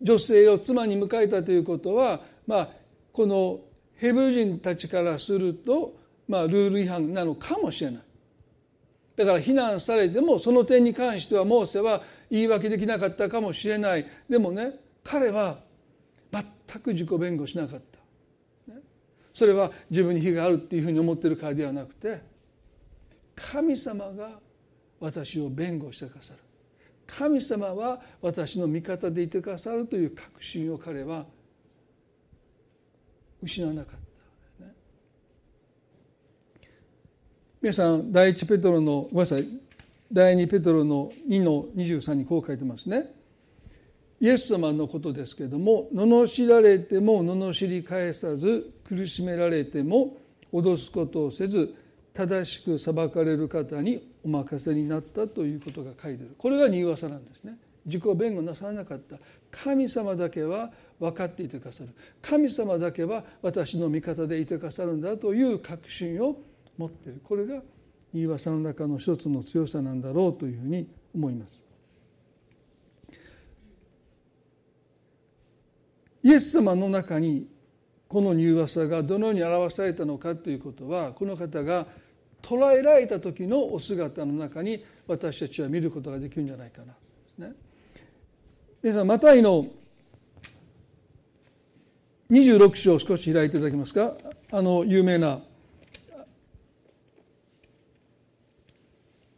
[0.00, 2.68] 女性を妻に迎えたということは、まあ、
[3.12, 3.60] この
[3.96, 5.96] ヘブル人たちからすると、
[6.28, 8.02] まあ、ルール違反なのかもしれない。
[9.16, 14.06] だから非難されてもその点に関してはモーセは言い訳できなかったかもしれない。
[14.28, 15.58] でもね彼は
[16.30, 17.80] 全く自己弁護しなかっ
[18.66, 18.80] た、ね、
[19.32, 22.20] それは自分に非があるっていうふうに思ってるからではなくて
[23.34, 24.40] 神様が
[25.00, 26.40] 私を弁護してくださる。
[27.06, 31.24] 神様は私の味方でいてくださるという確信を彼は
[33.42, 33.94] 失わなかっ
[34.58, 34.72] た、ね、
[37.60, 39.46] 皆さん第一ペトロのごめんなさい
[40.12, 43.12] 第二ペトロの2の23にこう書いてますね。
[44.20, 50.16] イエス様のことですけれども罵られても罵り返さず苦しめられても
[50.52, 51.74] 脅すことをせず
[52.14, 56.34] 正しく裁かれる方にお任せになったということが書いてある。
[56.38, 57.58] これが柔和さなんですね。
[57.84, 59.16] 自己弁護なさらなかった。
[59.50, 61.90] 神様だけは分かっていてくださる。
[62.22, 66.36] 神様だけは私の味方でいてくださるんだという確信を
[66.78, 67.20] 持っている。
[67.22, 67.62] これが
[68.14, 71.62] 柔和さの中の一つの強さなんだろうというふうに思います。
[76.22, 77.46] イエス様の中に
[78.08, 81.86] この柔和さがどのように表されたのかということはこの方が
[82.42, 86.82] 捉えられた時のお姿の中に私たちは見ることができるんじゃないか
[87.38, 87.46] な。
[87.46, 87.54] ね、
[88.82, 89.66] 皆さんマタイの
[92.30, 94.14] 26章を少し開いていただけますか？
[94.50, 95.40] あの有名な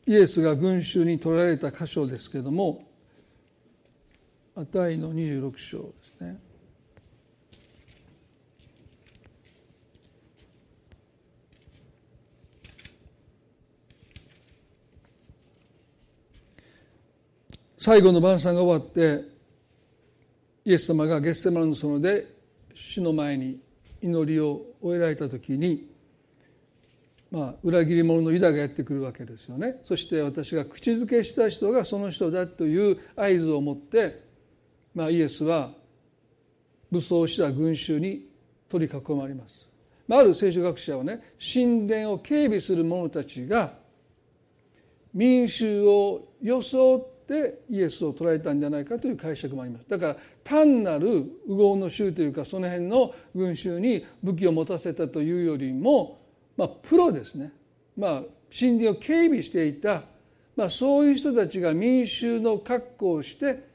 [0.06, 2.82] イエスが群衆に取られた箇所ですけれども
[4.54, 6.38] マタイの26章ですね。
[17.76, 19.24] 最後の晩餐が終わって
[20.64, 22.37] イエス様がゲッセマルの園で
[22.78, 23.60] 主の前に
[24.00, 25.88] 祈りを終えられた時に
[27.30, 29.80] まあ、裏切り者のユダがやってくるわけですよね。
[29.84, 34.22] そして私が口づけした人がその人だという合図を持って、
[34.94, 35.72] まあ、イエスは
[36.90, 38.26] 武装した群衆に
[38.70, 39.68] 取り囲まれます、
[40.06, 43.72] まあ、ある聖書学者はね神殿を警備する者たちが
[45.12, 51.08] 民衆を装ってイエスを捕らえたんじゃないかという解釈もありますだから単なる
[51.46, 56.18] 右往の衆というかその辺の群衆に武器を持たせたというよりも
[56.58, 57.52] まあ、プロですね、
[57.96, 60.02] まあ、神殿を警備していた、
[60.56, 63.68] まあ、そういう人たちが民衆の格好をして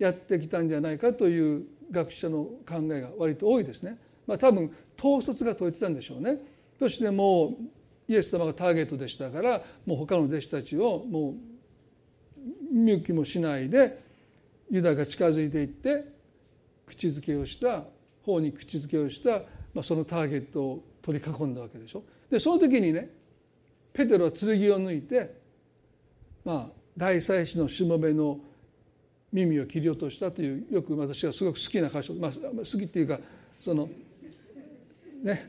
[0.00, 1.62] やってきたんじゃないかという
[1.92, 3.96] 学者の考えが割と多いですね。
[4.26, 6.38] まあ、多分統率が解いてたんでしょうね。
[6.76, 7.52] そしてもう
[8.08, 11.34] イエス様がターゲットでしたからもう他の弟子たちをもう
[12.74, 14.02] 見向きもしないで
[14.68, 16.04] ユダが近づいていって
[16.86, 17.84] 口づけをした
[18.24, 19.30] 方に口づけをした、
[19.72, 22.02] まあ、そのターゲットを取り囲んだわけでしょ。
[22.30, 23.08] でその時にね
[23.92, 25.34] ペテロは剣を抜いて
[26.44, 28.38] まあ大祭司のしもべの
[29.32, 33.18] 耳を切り落としたというよく私がすごく好きな箇所、まあ、好きっていうか
[33.60, 33.88] その
[35.22, 35.40] ね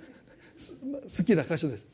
[0.57, 1.88] 好きな箇所です。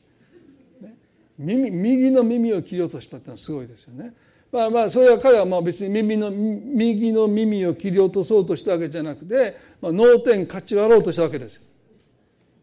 [0.80, 0.94] ね、
[1.38, 4.12] 耳右の耳を切り落としたってのはすごいですよね。
[4.52, 11.62] まあまあそれは彼はまあ別に耳の右の耳を切り落とそうとしたわけじゃなくて、まあ、脳天かち割ろうとしたわけですよ。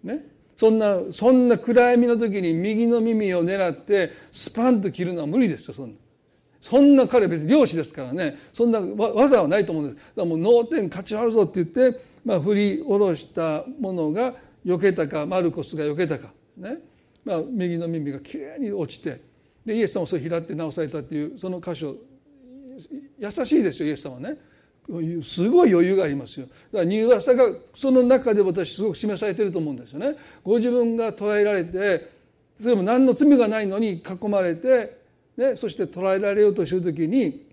[0.04, 0.24] ね？
[0.56, 5.96] そんなそんな暗闇の時に右の耳を狙ってスパンと切るのは無理ですよそんな。
[6.62, 14.34] そんな彼別に漁師ですからねそんな技はないと思うんですだからもう脳天勝ち割るぞって言って、まあ、振り下ろしたものが
[14.66, 16.80] 避けたかマルコスが避けたかね、
[17.24, 19.22] まあ、右の耳がきれいに落ちて
[19.66, 21.96] でイエス様をそれ拾って直されたっていうその箇所
[23.20, 24.38] 優しいですよイエス様はね。
[25.22, 26.48] すごい余裕がありますよ。
[26.48, 27.46] だからニューアサが
[27.76, 30.16] その中で私すごく示されてると思うんですよね。
[30.44, 32.10] ご自分が捕らえられて
[32.60, 34.98] でも何の罪がないのに囲まれて、
[35.38, 37.48] ね、そして捕らえられようとする時に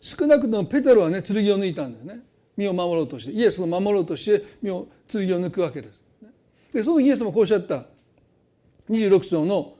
[0.00, 2.20] 少なくともペテロはね剣を抜いたんですね。
[2.56, 3.32] 身を守ろうとして。
[3.32, 6.00] イエスを守ろうとして身を剣を抜くわけです。
[6.72, 7.84] でそのイエスもこうおっしゃった。
[8.88, 9.74] 26章の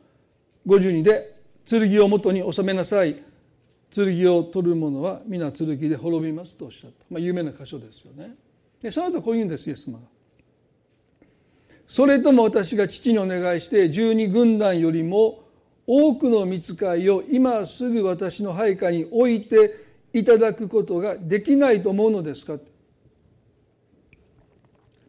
[0.67, 1.36] 52で
[1.69, 3.17] 剣を元に収めなさい。
[3.91, 8.35] 剣を取る者は皆剣で滅びますとおっしゃった、まあ、有名な箇所ですよね。
[8.83, 10.05] でその後こう言うんですイエス様が。
[11.87, 15.45] それとも私が父にお願いして十二軍団よりも
[15.87, 19.73] 多くの見つかいを今すぐ私の配下に置いて
[20.13, 22.55] いただくことができないと思うのですか、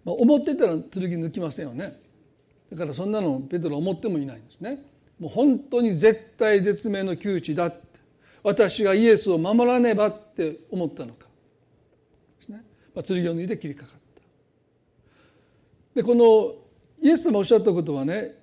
[0.05, 0.83] まあ、思ってたら剣
[1.19, 1.93] 抜きませんよね。
[2.71, 4.83] だからそんなのペトロ思ってもいないんですね。
[5.19, 7.87] もう本当に絶対絶命の窮地だって
[8.43, 11.25] 私がイエスを守らねばって思ったのか。
[12.39, 12.63] ですね、
[12.95, 13.97] まあ、剣を抜いて切りかかった。
[15.95, 16.53] でこの
[17.01, 18.35] イエス様おっしゃったことはね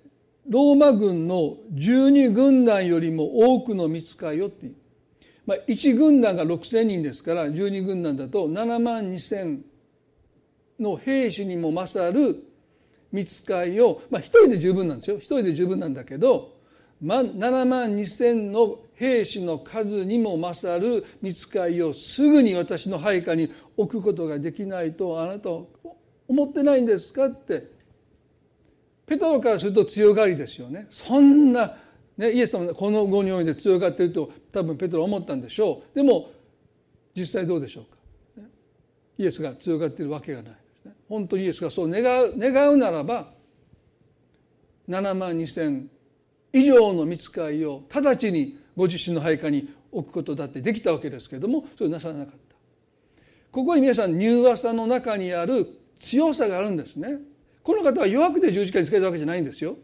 [0.48, 4.66] ローマ軍の12軍団よりも多くの見つかいよって。
[4.66, 4.74] いう、
[5.46, 9.60] まあ、1軍団が6,000人ですから12軍団だと7万2,000
[10.80, 12.42] の兵士にも勝る
[13.12, 15.16] 見つかいを、まあ、1人で十分なんですよ。
[15.16, 16.53] 1人で十分なんだけど
[17.04, 25.62] 7万2,000の兵士の数にも勝る見つかいをすぐに私の配下に置くことができないとあなたは
[26.26, 27.74] 思ってないんですかって。
[29.06, 30.86] ペトロからすると強がりですよね。
[30.88, 31.76] そんな、
[32.16, 35.94] ね、イエス様この後において強がっていると多分ペトロ思ったんでしょう。
[35.94, 36.30] でも
[37.14, 37.98] 実際どうでしょうか。
[39.18, 40.52] イエスが強がっているわけがない。
[41.08, 43.28] 本当にイエスがそう願う願うならば
[44.88, 45.90] 7万2千
[46.54, 52.54] 以上の見つかいを直ちにご自身の配下に置くことだってできたわけですけれどもそれをなさらなかった。
[53.50, 55.66] ここに皆さん柔和さの中にある
[55.98, 57.18] 強さがあるんですね。
[57.62, 59.76] この方は弱くて十字架につけたわけじゃないんですよ。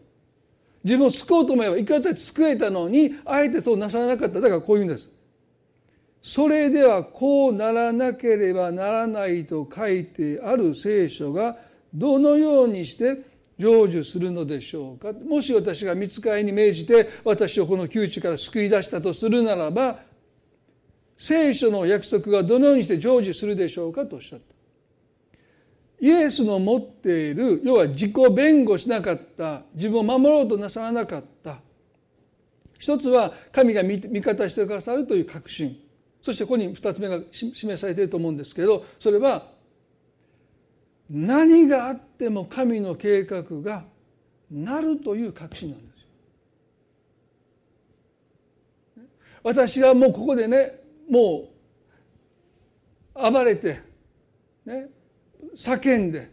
[0.84, 4.40] 自分を救おうと思えばいくらだって救えたのにあえてそうなさらなかった。
[4.40, 5.08] だからこういうんです。
[6.22, 11.56] それではこうならなければならないと書いてある聖書が
[11.92, 13.29] どのようにして
[13.60, 15.12] 成就するのでしょうか？
[15.12, 19.98] もし私が見つかりに命じて私をこの窮地から救い出したとするならば
[21.16, 24.06] 聖書の約束がどのようにして成就するでしょうか？
[24.06, 24.44] とおっしゃった。
[26.00, 31.58] イエスの持っている要は自己弁護しなかった自分を守ろうとなさらなかった。
[32.78, 35.76] 一つは神が味方してくださるという確信。
[36.22, 39.46] そしてここに二つ目が示されていると思うんですけどそれは
[41.08, 43.84] 何があっても神の計画が
[44.50, 46.00] なるという確信なんです
[48.98, 49.04] よ。
[49.42, 51.48] 私がもうここでねも
[53.14, 53.80] う暴れて
[54.64, 54.88] ね、
[55.56, 56.30] 叫んで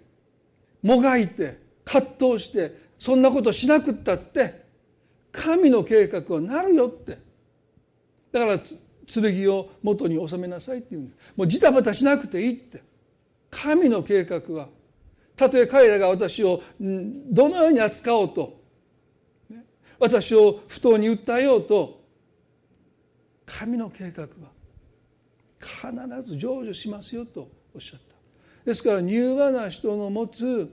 [0.83, 4.65] もがいて葛藤してそんなことしなくったって
[5.31, 7.19] 神の計画はなるよって。
[8.31, 8.59] だから
[9.05, 11.33] 剣を元に収めなさいって言うんです。
[11.37, 12.83] もうジタバタしなくていいって。
[13.49, 14.67] 神の計画は
[15.37, 18.59] たとえ彼らが私をどのように扱おうと
[19.99, 22.01] 私を不当に訴えようと
[23.45, 24.27] 神の計画は
[25.59, 28.15] 必ず成就しますよとおっしゃった。
[28.65, 30.69] ですから柔和な人の持つ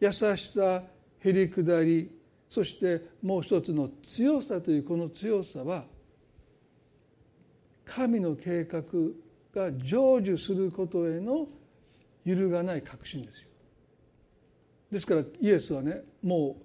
[0.00, 0.82] 優しさ
[1.20, 2.10] へりくだり
[2.50, 5.84] そしてもう一つの強さというこの強さは
[7.84, 8.82] 神の計画
[9.54, 11.46] が成就することへの
[12.24, 13.48] 揺るがない確信ですよ。
[14.90, 16.56] ですからイエスはねも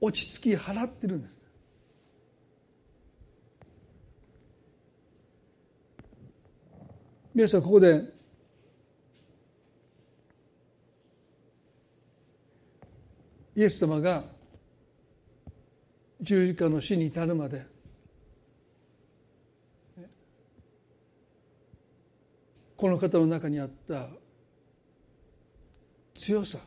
[0.00, 1.34] う落ち着き払ってるんです。
[7.34, 8.14] 皆さんここで
[13.56, 14.22] イエス様が
[16.20, 17.73] 十字架の死に至るまで
[22.76, 24.08] この方の中にあった
[26.14, 26.58] 強さ。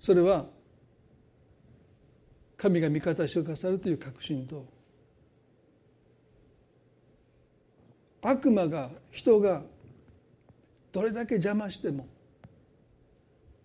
[0.00, 0.46] それは
[2.56, 4.66] 神が味方してくださるという確信と
[8.22, 9.62] 悪魔が人が
[10.92, 12.06] どれだけ邪魔しても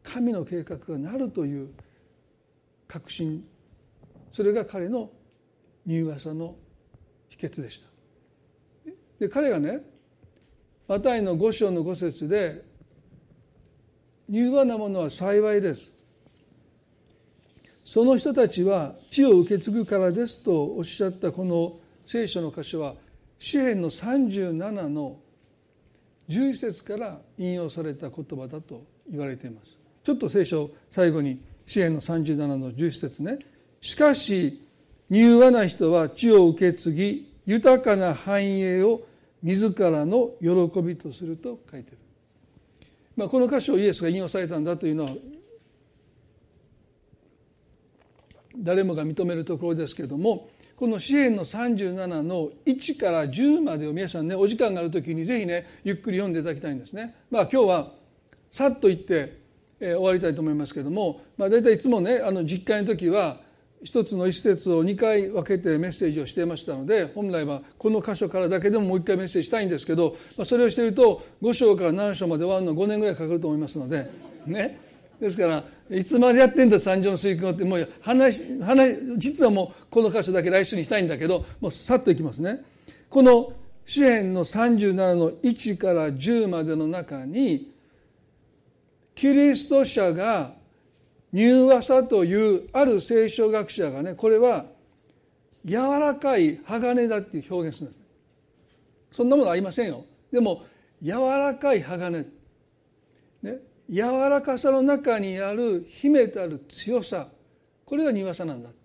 [0.03, 1.74] 神の計画がなるという
[2.88, 3.43] 確信。
[4.32, 5.09] それが彼の
[5.86, 6.55] 柔和さの
[7.30, 7.94] 秘訣でした。
[9.20, 9.82] で彼がね
[10.88, 12.63] マタイの五章の五節で
[14.30, 15.95] 「柔和なものは幸いです」
[17.86, 22.95] 「その人たちは地を受け継ぐからです」とおっしゃったこの聖書の箇所は
[23.39, 25.20] 詩篇の37の
[26.30, 29.78] 11節から引用された言葉だと言われています。
[30.03, 33.39] ちょっと聖書最後に詩篇の37の11節ね。
[33.82, 34.61] しかし
[35.09, 39.01] 柔和な人は地を受け継ぎ豊かな繁栄を
[39.43, 41.97] 自らの喜びとすると書いてる、
[43.15, 45.11] まあ、この箇所をイエスが引用されたんだというのは
[48.57, 57.15] 誰もが認めるところですけれどもこの詩篇の37の1から10までを皆さんねお時間がある時にぜひねゆっくり読んでいただきたいんですね。
[57.29, 57.91] まあ今日は
[58.51, 59.45] さっと言って
[59.79, 63.37] えー、終わりたいと思いますけれども、まあ、大体いつもねあの実会の時は
[63.84, 74.09] 一つの一節を2回分けてメッセージをしていましたので本来はこの箇所からだけでももう一回メッセージしたいんですけど、まあ、それをしていると5章から何章まで終わるの5年ぐらいかかると思いますので
[74.47, 74.80] ね
[75.19, 82.59] ですからいつまでやってんだ三条の水訓ってもう話話実はもうこの箇所だけ来週にしたいんだけどもうさっといきますね。
[83.09, 83.53] この
[83.86, 87.71] 詩篇の37の1から10までの中に
[89.13, 90.53] キリスト者が
[91.36, 94.65] 柔和さというある聖書学者がねこれは
[95.65, 98.05] 柔らかい鋼だっていう表現するんです。
[99.17, 100.05] そんなものありませんよ。
[100.31, 100.63] でも
[101.03, 102.25] 柔らかい鋼。
[103.43, 103.57] ね
[103.89, 107.27] 柔らかさの中にある秘めたる強さ。
[107.83, 108.69] これが柔和さなんだ。
[108.69, 108.79] だか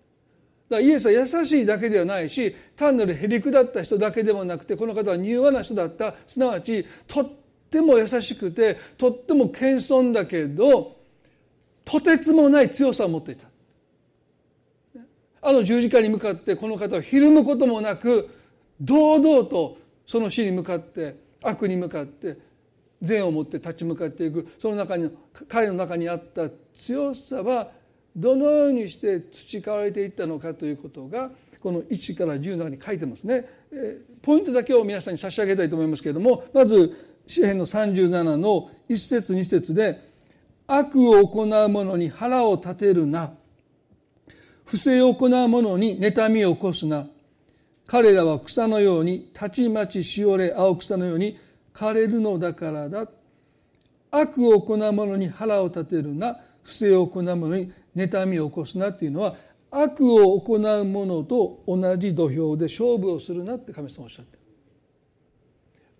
[0.71, 6.15] らイエスは優しいだけではないし単なるへりくだった人だけでもなくてこの方は柔和な人だった。
[6.27, 7.29] すなわちとっ
[7.69, 11.00] ても優しくてとっても謙遜だけど
[11.91, 13.47] とてつもない強さを持っていた
[15.41, 18.29] あの十字架に向かってこの方はひるむこともなく
[18.79, 19.77] 堂々と
[20.07, 22.37] その死に向かって悪に向かって
[23.01, 25.11] 善を持って立ち向かっていくその中に
[25.49, 27.71] 彼の中にあった強さは
[28.15, 31.29] どのようにして培われていったのかということが
[31.59, 33.49] この1から10の中に書いてますね。
[34.21, 40.10] ポイントだけを皆さんに差し上げたいと思いますけれどもまず詩篇の37の1節2節で
[40.73, 43.33] 悪を行う者に腹を立てるな。
[44.63, 47.07] 不正を行う者に妬みを起こすな。
[47.87, 51.37] 彼らは草のようにたちまちしおれ青草のように
[51.73, 53.05] 枯れるのだからだ。
[54.11, 56.39] 悪を行う者に腹を立てるな。
[56.63, 58.91] 不正を行う者に妬みを起こすな。
[58.91, 59.35] っていうのは
[59.71, 63.55] 悪を行う者と同じ土俵で勝負をするな。
[63.55, 64.39] って神様おっしゃって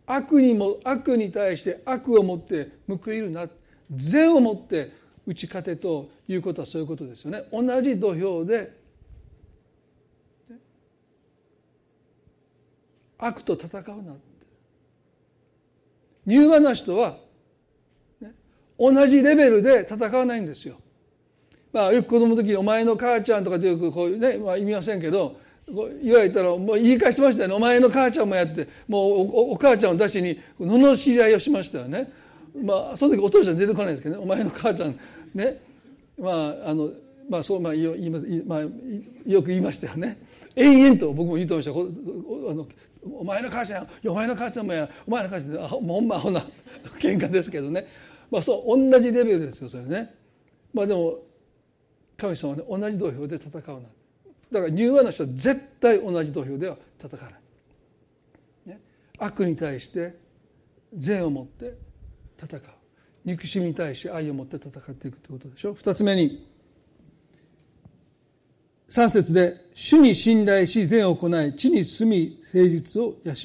[0.08, 3.50] 悪にも悪に対して悪を持って報いるな。
[3.96, 4.92] 善を持って
[5.28, 7.44] 打ち勝てということはそういうことですよね。
[7.52, 8.80] 同じ土俵で
[13.18, 14.14] 悪と戦うな
[16.26, 17.18] 柔和な人は、
[18.20, 18.32] ね、
[18.80, 20.76] 同じレベルで戦わないんですよ。
[21.72, 25.38] まあ、よく子供の時お前の母ちゃんとかってよくこうね、まあ、言いませんけど
[26.04, 27.56] 言われたらもう言い返してましたよね。
[27.56, 32.12] お前の母ちゃんもやってもうお母ちゃんを出しに罵り合いをしましたよね。
[32.56, 34.22] まあその時お父さん出てこないんですけどね。
[34.22, 35.00] お前の母ちゃん
[35.34, 35.62] ね。
[36.20, 36.92] まああの
[37.30, 38.60] まあそうまあ言います、まあ、
[39.26, 40.18] よく言いましたよね。
[40.56, 41.72] 延々と僕も言ってました。
[41.72, 41.74] あ
[42.54, 42.68] の
[43.04, 44.90] お前の母ちゃんお前の母ちゃんもや。
[45.08, 46.46] お前の母ちゃんもほんまアホな
[47.00, 47.88] 喧嘩ですけどね。
[48.30, 50.14] まあそう同じレベルですよそれね。
[50.74, 51.20] まあでも
[52.18, 53.88] 神様はね同じ土俵で戦うな。
[54.52, 58.82] だから柔和な人は絶対同じ土俵では戦わない、ね、
[59.18, 60.14] 悪に対して
[60.94, 61.74] 善を持って
[62.44, 62.62] 戦う。
[63.24, 65.74] 憎しみに対して愛を持って戦っていくということでしょ？
[65.74, 66.48] 二つ目に
[68.90, 73.36] 三節で「主に信頼し善を行い地に住み誠実を養え」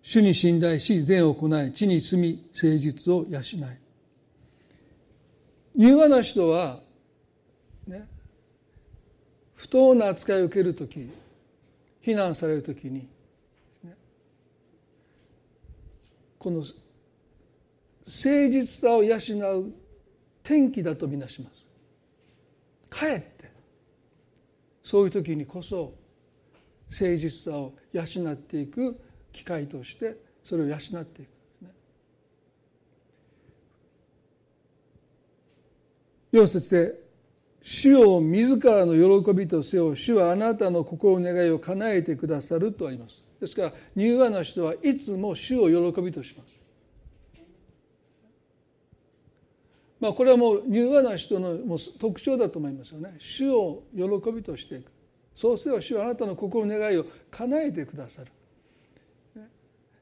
[0.00, 3.80] 主に信頼し善を行い地に住み誠実を養え
[5.76, 6.80] 柔和な人は
[7.88, 8.06] ね
[9.56, 11.10] 不当な扱いを受ける時
[12.06, 13.08] 非難される時に、
[16.38, 16.72] この誠
[18.06, 19.16] 実さを養
[19.58, 19.72] う
[20.44, 21.66] 転機だとみなします。
[22.88, 23.50] かえって
[24.84, 25.94] そういう時にこそ
[26.92, 29.00] 誠実さを養っていく
[29.32, 31.28] 機会としてそれを養っていく
[36.32, 37.05] 4節で
[37.68, 43.24] 「主を自らの喜びとせよ主はあなたの心の願いを叶えてくださる」とあります。
[43.40, 46.56] ですから柔和な人はいつも主を喜びとします。
[49.98, 53.16] まあこれはもう柔和な人のもう特徴だと思いますよね。
[53.18, 54.92] 主を喜びとしていく。
[55.34, 58.30] そうせよ主はあなたの心の願いを叶えてくださる。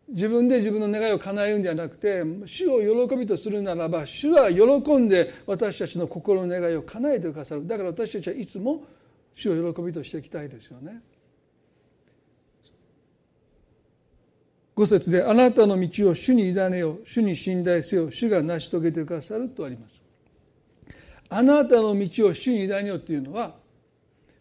[0.09, 8.85] 自分で自分の願いを叶えるんではなくて主を喜びとするならば主は喜んで私たちの心の願いを叶えてくださるだから私たちはいつも
[9.35, 11.01] 主を喜びとしていきたいですよね。
[14.75, 19.95] 五節で「あなたの道を主に委ねよ主に信頼せよ主が成し遂げてくださる」とあります。
[21.29, 23.55] あなたの道を主に委ねよというのは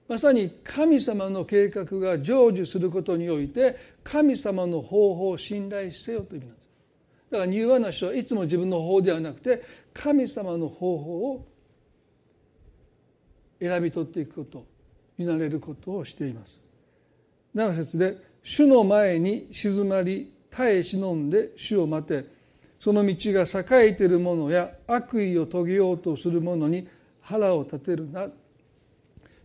[0.08, 6.70] まさに神様の計画が成就することにおいて神様の方法を信頼せよという意味なんです。
[7.32, 11.46] だから柔和な人はいつも自分の方法ではなくて神様の方法を
[13.60, 14.66] 選び取っていくこと
[15.18, 16.62] 見慣れることをしています。
[17.56, 22.34] 7節で「主の前に静まり耐え忍んで主を待て。
[22.84, 26.86] その道が栄えている者や悪意を遂げようとする者に
[27.22, 28.28] 腹を立てるな」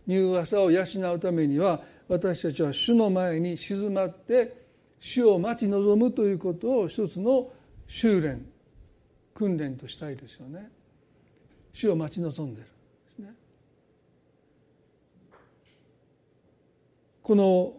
[0.07, 0.83] 柔和さを養
[1.13, 4.65] うためには私たちは主の前に静まって
[4.99, 7.51] 主を待ち望むということを一つの
[7.87, 8.45] 修練
[9.33, 10.69] 訓練としたいですよね。
[11.71, 12.67] 主を待ち望んでる
[13.17, 13.33] でね。
[17.21, 17.73] この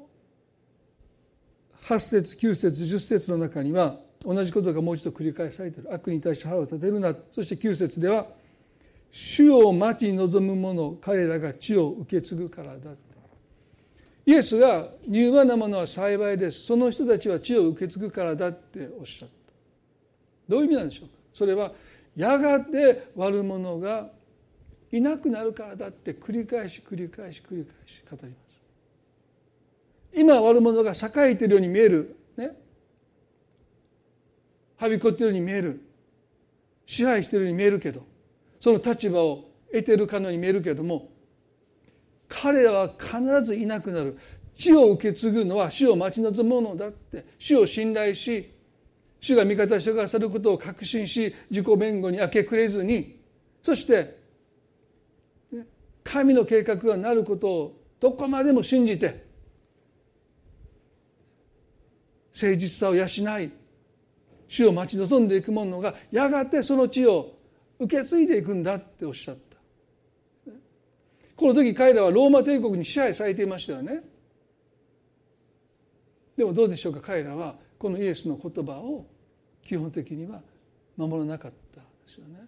[1.82, 8.26] 8節9節10節の中には同じことがもう一度繰り返されている悪に対して腹を立てるなそして9節では
[9.10, 12.90] 「主を待ち望む者彼らが地を受け継ぐからだ。
[14.26, 16.66] イエスが柔和なものは幸いです。
[16.66, 19.34] その人たちは地を受け継ぐからだっておっしゃった。
[20.48, 21.14] どういう意味なんでしょうか？
[21.34, 21.72] それは
[22.16, 24.10] やがて悪者が
[24.92, 28.40] いなくなるからだって繰り返し繰り返し繰り返し語ります。
[30.16, 32.16] 今悪者が栄えているように見える。
[32.36, 32.52] ね？
[34.76, 35.80] はびこっているように見える。
[36.86, 38.04] 支配しているように見えるけど。
[38.60, 41.08] その立場を得てるかのように見えるけれども
[42.28, 44.16] 彼らは必ずいなくなる。
[44.54, 47.24] 死を受け継ぐのは死を待ち望むものだって。
[47.38, 48.52] 死を信頼し
[49.20, 53.18] 主が味方してくださることを確信し自己弁護に明け暮れずに
[53.62, 54.18] そして
[56.02, 59.26] 神の計画がなることをどこまでも信じて
[62.34, 63.04] 誠実さを養
[63.40, 63.50] い
[64.48, 67.39] 主を待ち望んでいく者がやがてその地を
[67.80, 69.40] 受け継いでいくんだっておっしゃった。
[71.34, 74.02] この時彼らはローマ帝国に支配されていましたよね。
[76.36, 77.00] でもどうでしょうか？
[77.00, 79.06] 彼らはこのイエスの言葉を
[79.64, 80.42] 基本的には
[80.96, 82.40] 守らなかったですよね。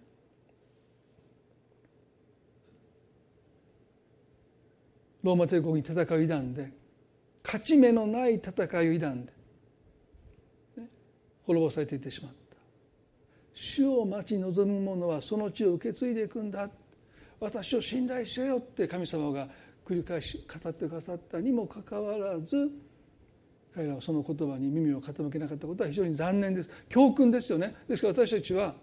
[5.23, 6.71] ローマ帝国に戦いを挑んで
[7.43, 9.33] 勝ち目のない戦いを挑んで、
[10.77, 10.89] ね、
[11.45, 12.42] 滅ぼされていってしまった。
[13.53, 16.69] 主を待ち望む者はその地を受け継いでいくんだ。
[17.39, 19.47] 私を信頼せよって神様が
[19.85, 22.71] 繰り返し語ってくださったにもかかわらず
[23.73, 26.69] 彼らはその言葉に耳を傾けなかったことは非常に残念です。
[26.87, 27.75] 教訓ですよね。
[27.87, 28.75] ですから私たちは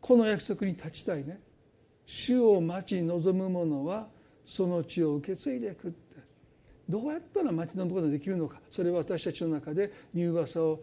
[0.00, 1.40] この約束に立ちたいね。
[2.06, 4.08] 主を待ち望む者は
[4.46, 5.94] その地を受け継いでいく。
[6.88, 8.60] どうやったら待ち望むことができるのか。
[8.70, 10.80] それは私たちの中で柔和さを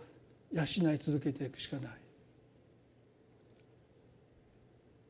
[0.53, 1.91] 養い続けていくしかない。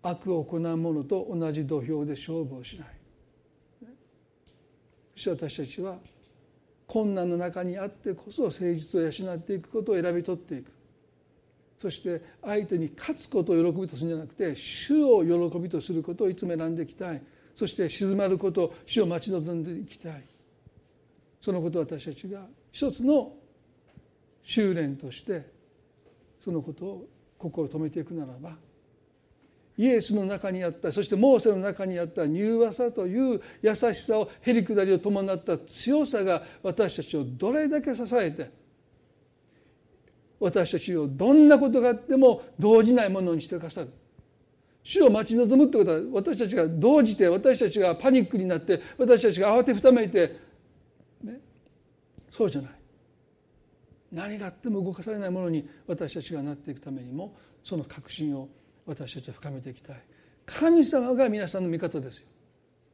[0.04, 2.88] 悪を行う者と同じ土俵で勝負をしない。
[5.16, 5.98] そして私たちは
[6.88, 10.72] 困難の中にあってこそ誠実を養っていくことを選び取っていく。
[11.82, 17.22] そして相手に勝つことを喜びとするんじゃなくて主を喜びとすることをいつも選んでいきたい。
[17.56, 20.24] そして静まることを主を待ち望んでいきたい。
[21.46, 22.40] そのことを私たちが
[22.72, 23.34] 一つの
[24.42, 25.46] 修練として
[26.44, 28.56] そのことを心を止めていくならば
[29.78, 38.50] イエスの中にあったそしてモーセの中にあった柔和さという優しさをへりくだりを伴った強さが私たちをどれだけ支えて
[40.40, 43.92] 私たちをどんなことがあっても動じないものにしてくださる。
[44.84, 50.45] 主を待ち望むってことは私たちが動じて私たちがパニックになって私たちが慌てふためいて、
[52.36, 52.72] そうじゃない。
[54.12, 57.34] 何があっても動かされないものに私たちがなっていくためにも
[57.64, 58.50] その確信を
[58.86, 60.02] 私たちは深めていきたい。
[60.46, 62.28] 神様が皆さんの味方ですよ。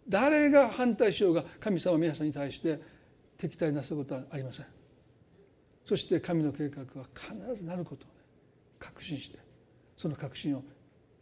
[0.08, 2.80] 誰が反対しようが神様は皆さんに対して
[3.38, 4.66] 敵対なすことはありません。
[5.86, 8.14] そして神の計画は必ずなることを、ね、
[8.78, 9.40] 確信して
[9.98, 10.64] その確信を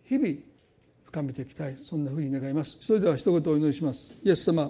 [0.04, 0.36] 日々
[1.06, 1.78] 深めていきたい。
[1.84, 2.80] そんなふうに願います。
[2.82, 4.20] それでは一言お祈りします。
[4.24, 4.70] イエス様。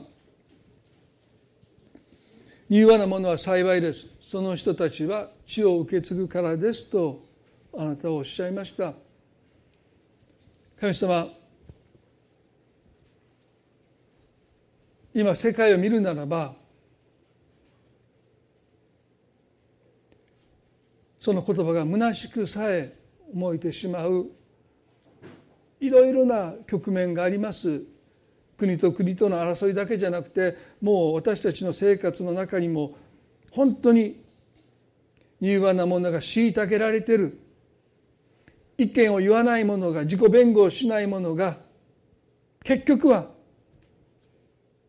[2.70, 4.06] 柔和なものは幸いです。
[4.22, 7.26] その人たちは血を受け継ぐからですと
[7.76, 8.94] あなたはおっしゃいました。
[10.80, 11.28] 神様
[15.16, 16.54] 今世界を見るならば
[21.20, 22.94] その言葉が虚しくさえ
[23.34, 24.28] 思えてしまう
[25.80, 27.82] いろいろな局面があります。
[28.60, 32.96] 国と国との争いだけじゃなくてもう私たちの生活の中にも
[33.52, 34.22] 本当に
[35.42, 37.40] 柔和なものが虐げられてる。
[38.78, 41.58] 意見を言わない者が自己弁護をしない者が
[42.64, 43.30] 結局は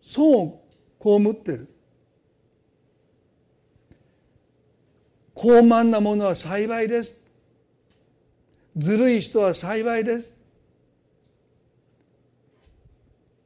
[0.01, 0.63] 損を
[1.01, 1.69] 被ってる。
[5.35, 7.27] 高慢な者は幸いです。
[8.77, 10.40] ずるい人は幸いです。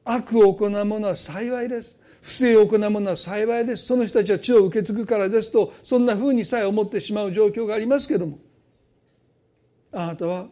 [0.05, 2.01] 悪を行う者は幸いです。
[2.21, 3.87] 不正を行う者は幸いです。
[3.87, 8.39] その人たちは血を受け継ぐからですとそんなふうにさえ思ってしまう状況がありますけども。
[9.93, 10.47] あなたは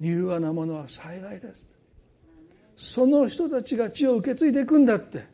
[0.00, 1.72] 柔和なものは幸いです。
[2.76, 5.24] その人たちが血を受け継いでいくんだって。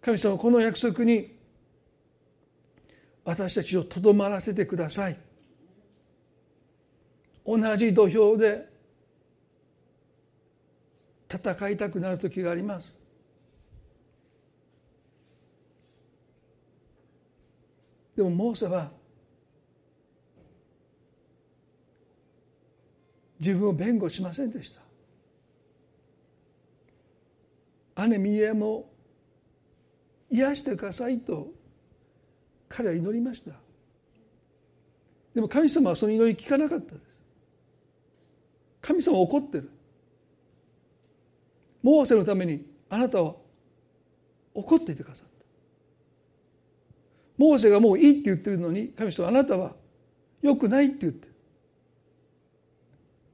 [0.00, 1.32] 神様この約束に
[3.24, 5.16] 私たちをとどまらせてください。
[7.46, 8.71] 同じ土俵で
[11.32, 13.00] 戦いたくなる時があります。
[18.14, 18.90] でもモーセは
[23.40, 24.70] 自分を弁護しませんでし
[27.96, 28.06] た。
[28.06, 28.90] 姉ミリアムを
[30.30, 31.48] 癒してくださいと
[32.68, 33.52] 彼は祈りました。
[35.34, 37.02] でも神様はその祈り聞かなかったです。
[38.82, 39.71] 神様は怒ってる。
[41.82, 43.34] モーセのためにあなたは
[44.54, 45.32] 怒っていてくださった。
[47.38, 49.74] モーセがもういいって言ってるのに神様あなたは
[50.42, 51.28] よくないって言って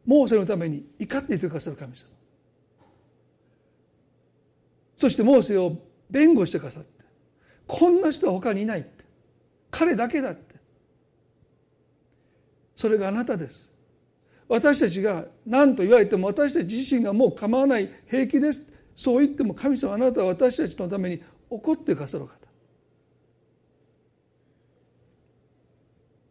[0.06, 2.08] モーセのために怒っていてくださる神様。
[4.96, 5.76] そしてモーセを
[6.10, 7.04] 弁護してくださって。
[7.66, 9.04] こんな人は他にいないって。
[9.70, 10.54] 彼だけだって。
[12.74, 13.67] それがあなたです。
[14.48, 18.72] 私たちが何と言われても私たち自身がもう構わない平気です。
[18.94, 22.34] そう言っても神様あなたは私たちのために怒ってくださる方。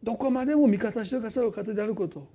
[0.04, 2.28] どこまでも味方してくださる方であること。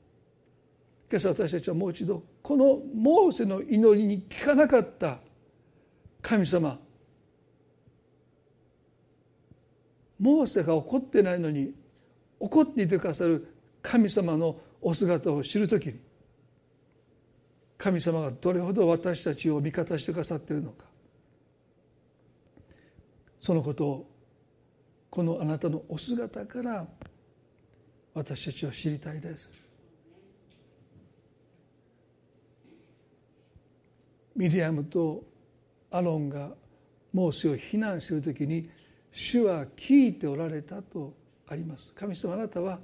[1.11, 5.19] 今朝私たちはもう一度このモーセの祈りに聞かなかった
[6.23, 6.79] 神様。
[10.19, 11.75] モーセが怒ってないのに
[12.39, 13.53] 怒っていてくださる
[13.83, 16.01] 神様のお姿を知る時に
[17.79, 20.85] 神様がどれほど私たちを味方してくださっているのか
[23.41, 24.11] そのことを
[25.09, 26.87] このあなたのお姿から
[28.15, 29.51] 私たちは知りたいです。
[34.37, 35.23] ミリアムと
[35.91, 36.51] アロンが
[37.13, 38.71] モーセを非難するときに
[39.11, 41.13] 主は聞いておられたと
[41.47, 42.81] あります神様あなたは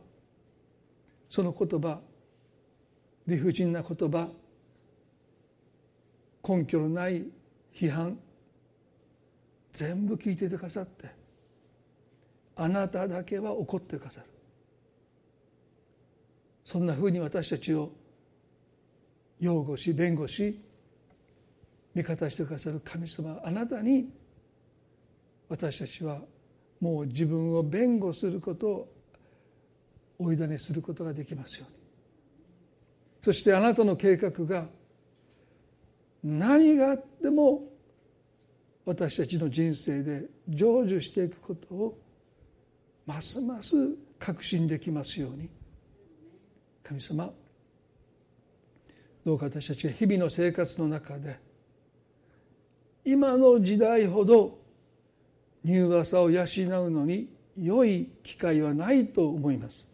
[1.28, 2.00] その言葉
[3.26, 4.28] 理不尽な言葉
[6.48, 7.26] 根拠のない
[7.74, 8.18] 批判
[9.72, 11.10] 全部聞いててくださって
[12.56, 14.26] あなただけは怒ってくださる。
[16.64, 17.90] そんなふうに私たちを
[19.40, 20.60] 擁護し弁護し
[21.94, 24.10] 味方してくださる神様あなたに
[25.48, 26.20] 私たちは
[26.80, 28.97] もう自分を弁護することを
[30.18, 31.78] お委ねすることができますように。
[33.22, 34.66] そしてあなたの計画が
[36.22, 37.62] 何があっても
[38.84, 41.98] 私たちの人生で成就していくことを
[43.06, 45.48] ますます確信できますように。
[46.82, 47.30] 神様
[49.24, 51.38] どうか私たちが日々の生活の中で
[53.04, 54.58] 今の時代ほど
[55.64, 59.87] 柔和さを養うのに良い機会はないと思います。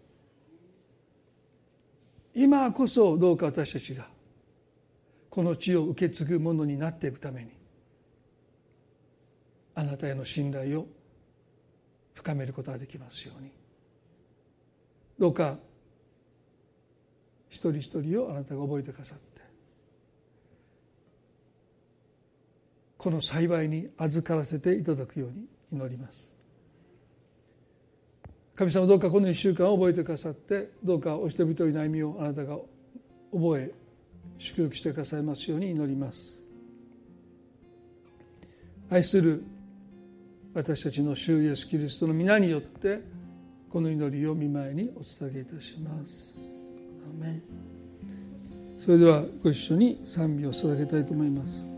[2.35, 4.07] 今こそどうか私たちが
[5.31, 7.51] この地を受け継ぐものになっていくために
[9.75, 10.87] あなたへの信頼を
[12.15, 13.51] 深めることができますように。
[15.19, 15.59] どうか
[17.49, 19.25] 一人一人をあなたが覚えてくださって
[22.99, 26.34] この幸いに預からせていただくように祈ります。
[28.55, 32.57] 神様どうかこの1週間を覚えてくださってどうかお人々の悩みをあなたが
[33.33, 33.73] 覚え
[34.39, 36.43] 祝福してくださいますように祈ります。
[38.91, 39.43] 愛する
[40.55, 43.01] 私たちの主イエスキリストの皆によって
[43.71, 46.41] この祈りを見舞いにお捧げいたします。
[48.79, 51.74] それではご一緒に賛美を捧げたいと思います。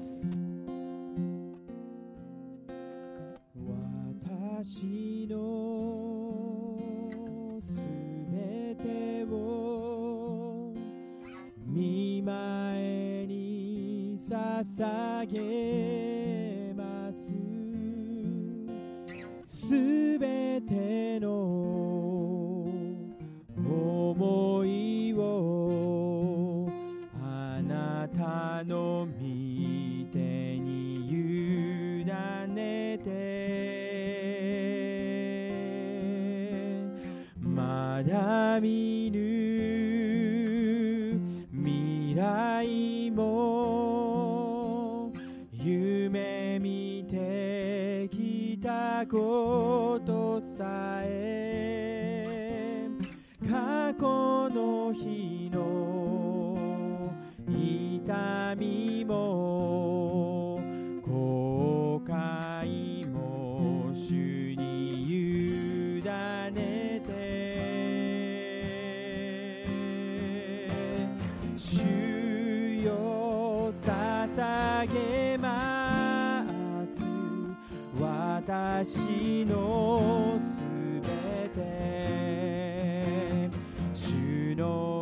[78.49, 80.63] 私のす
[81.03, 81.09] べ
[81.49, 83.51] て。
[83.93, 84.96] 主の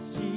[0.00, 0.29] し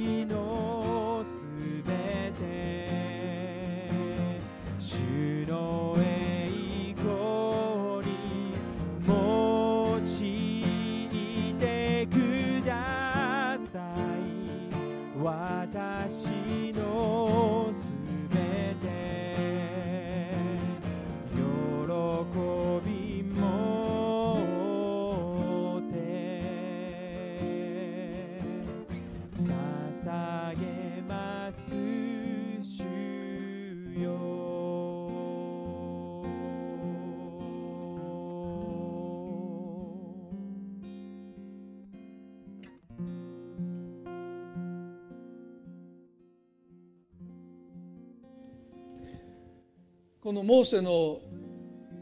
[50.24, 51.20] このモーセの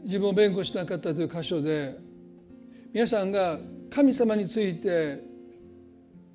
[0.05, 1.93] 自分を弁護しなかったという箇所で
[2.93, 3.59] 皆さんが
[3.89, 5.21] 神様について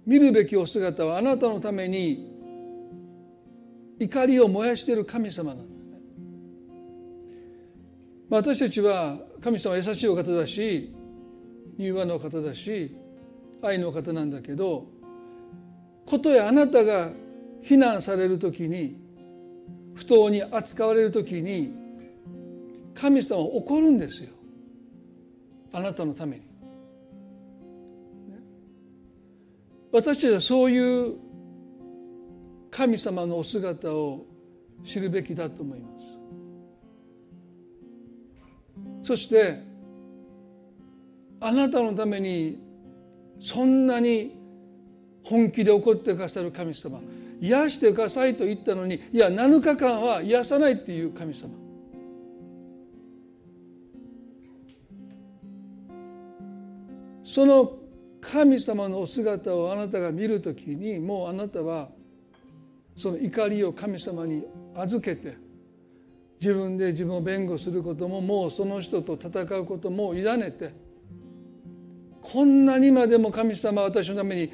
[0.04, 2.30] 見るべきお姿はあなたのために
[3.98, 6.02] 怒りを燃やしている神様なんだね。
[8.28, 10.94] まあ私たちは神様は優しいお方だし
[11.78, 12.94] 柔和の方だし
[13.62, 14.88] 愛の方なんだけど
[16.04, 17.08] ことやあなたが
[17.62, 19.07] 非難される時に
[19.98, 21.74] 不当に扱われる時に
[22.94, 24.30] 神様は怒るんですよ。
[25.72, 26.42] あなたのために。
[29.90, 31.16] 私たちはそういう
[32.70, 34.24] 神様のお姿を
[34.84, 35.88] 知るべきだと思いま
[39.02, 39.08] す。
[39.08, 39.60] そして
[41.40, 42.62] あなたのために
[43.40, 44.36] そんなに
[45.24, 47.00] 本気で怒ってくださる神様
[47.40, 51.50] 癒してくださいと言ったのにいや7日間は癒さないっていう神様。
[57.24, 57.72] その
[58.20, 61.88] 神様のお姿をあなたが見るときにもうあなたは
[62.96, 65.36] その怒りを神様に預けて
[66.40, 70.72] 自分で自分を弁護することももうその人と戦うことも委ねて
[72.22, 74.52] こんなにまでも神様は私のために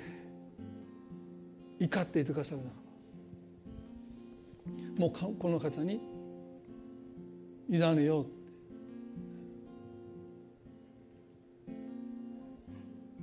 [1.84, 2.64] 怒っていてくださるな。
[4.98, 6.00] もうこの方に
[7.68, 8.26] 委ねよう。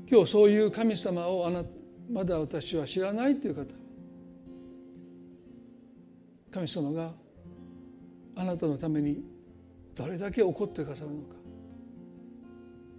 [0.09, 1.63] 今日そういう神様をあな
[2.11, 3.65] まだ私は知らないという方。
[6.51, 7.13] 神様が
[8.35, 9.23] あなたのために
[9.95, 11.35] どれだけ怒ってくださるのか。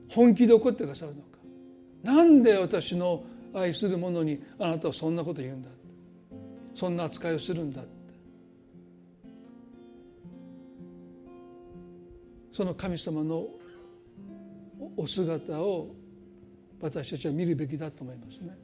[0.08, 1.38] 本気で怒ってくださるのか。
[2.02, 3.24] なんで私の
[3.55, 5.68] 愛する者にあなたはそんなこと言うんだ
[6.74, 7.82] そんな扱いをするんだ
[12.53, 13.46] その神様の
[14.96, 15.88] お姿を
[16.80, 18.59] 私たちは見るべきだと思いますね。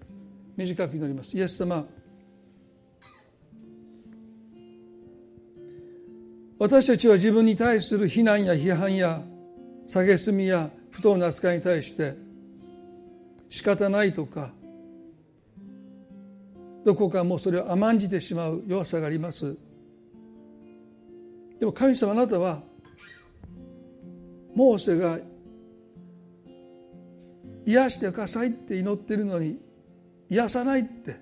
[0.56, 1.36] 短く祈ります。
[1.36, 1.86] イエス様
[6.58, 9.22] 私たちは自分に対する非難や批判や
[9.86, 12.14] 蔑みや不当な扱いに対して
[13.48, 14.52] 仕方ないとか
[16.88, 19.58] どこかもうそれを甘んじてしまう弱さがあります。
[21.60, 22.62] でも神様あなたは
[24.54, 25.18] モーセが
[27.66, 29.58] 癒してくださいって祈ってるのに
[30.30, 31.16] 癒さないって。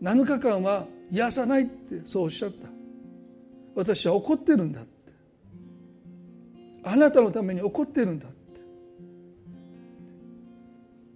[0.00, 2.68] 7日間は癒さないってそうおっしゃった。
[3.74, 5.12] 私は怒ってるんだって。
[6.84, 8.28] あなたのために怒ってるんだ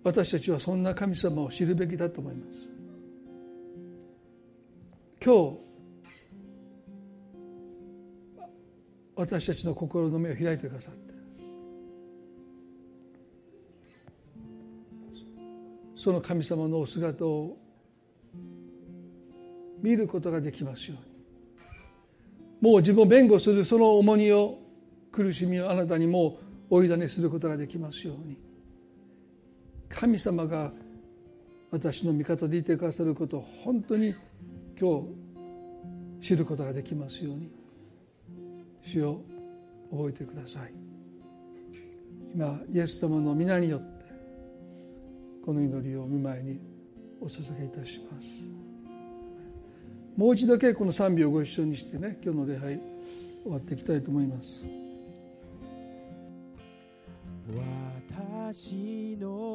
[0.05, 2.69] 私たちはそんな神様を知るべきだと思います。
[5.25, 5.59] 今日
[9.17, 11.15] 私たちの心の目を開いてくださって。
[15.97, 17.57] その神様のお姿を
[19.81, 22.71] 見ることができますように。
[22.73, 24.59] もう自分を弁護するその重荷を
[25.11, 26.39] 苦しみをあなたにも
[26.69, 28.54] うお委ねすることができますように。
[29.89, 30.73] 神様が
[31.71, 34.15] 私の味方でいてくださることを本当に
[34.79, 35.03] 今
[36.21, 37.65] 日知ることができますように。
[38.85, 39.23] 主を
[39.91, 40.73] 覚えてください。
[42.35, 44.05] 今イエス様の皆によって
[45.45, 46.61] この祈りを見舞いに
[47.21, 48.45] お捧げいたします。
[50.17, 52.81] もう一度だけこの賛美をご一緒にしてね今日の礼拝
[53.43, 54.65] 終わっていきたいと思います。
[58.47, 59.54] 私の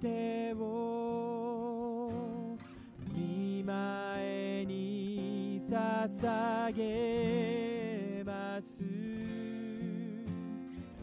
[0.00, 2.56] べてを
[3.14, 8.82] 見前に捧げます。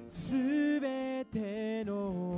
[0.10, 2.31] すべての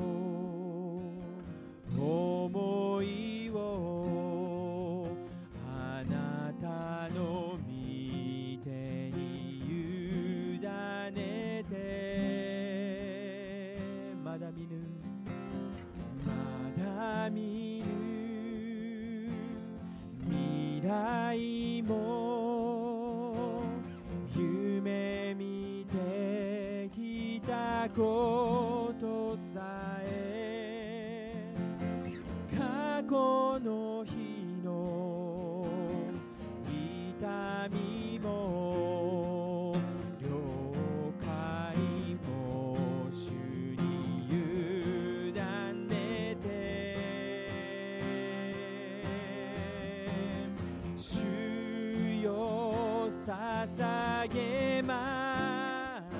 [53.66, 56.14] 捧げます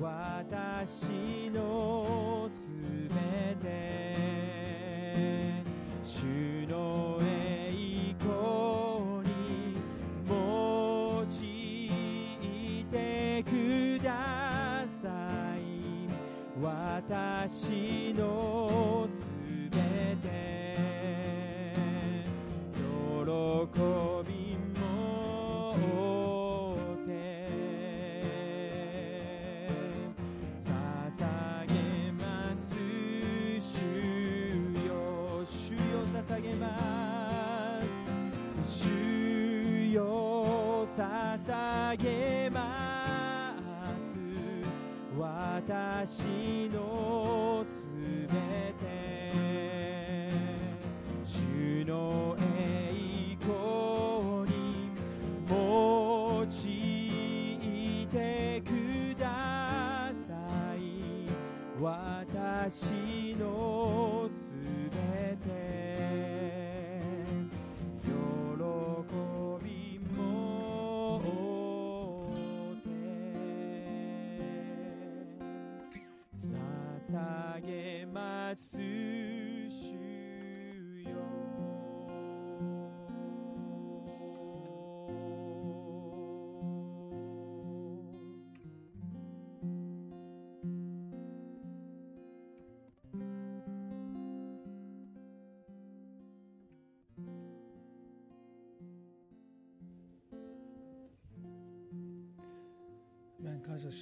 [0.00, 2.70] 私のす
[3.08, 3.72] べて
[6.04, 6.22] 主
[6.68, 8.30] の栄光
[9.26, 9.74] に
[10.28, 14.10] 用いてくだ
[15.02, 15.08] さ
[15.58, 15.60] い。
[16.62, 18.61] 私の
[46.04, 46.61] 私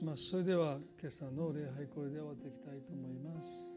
[0.01, 0.31] します。
[0.31, 3.70] それでは今朝の礼拝これで終わっていきたいと思います。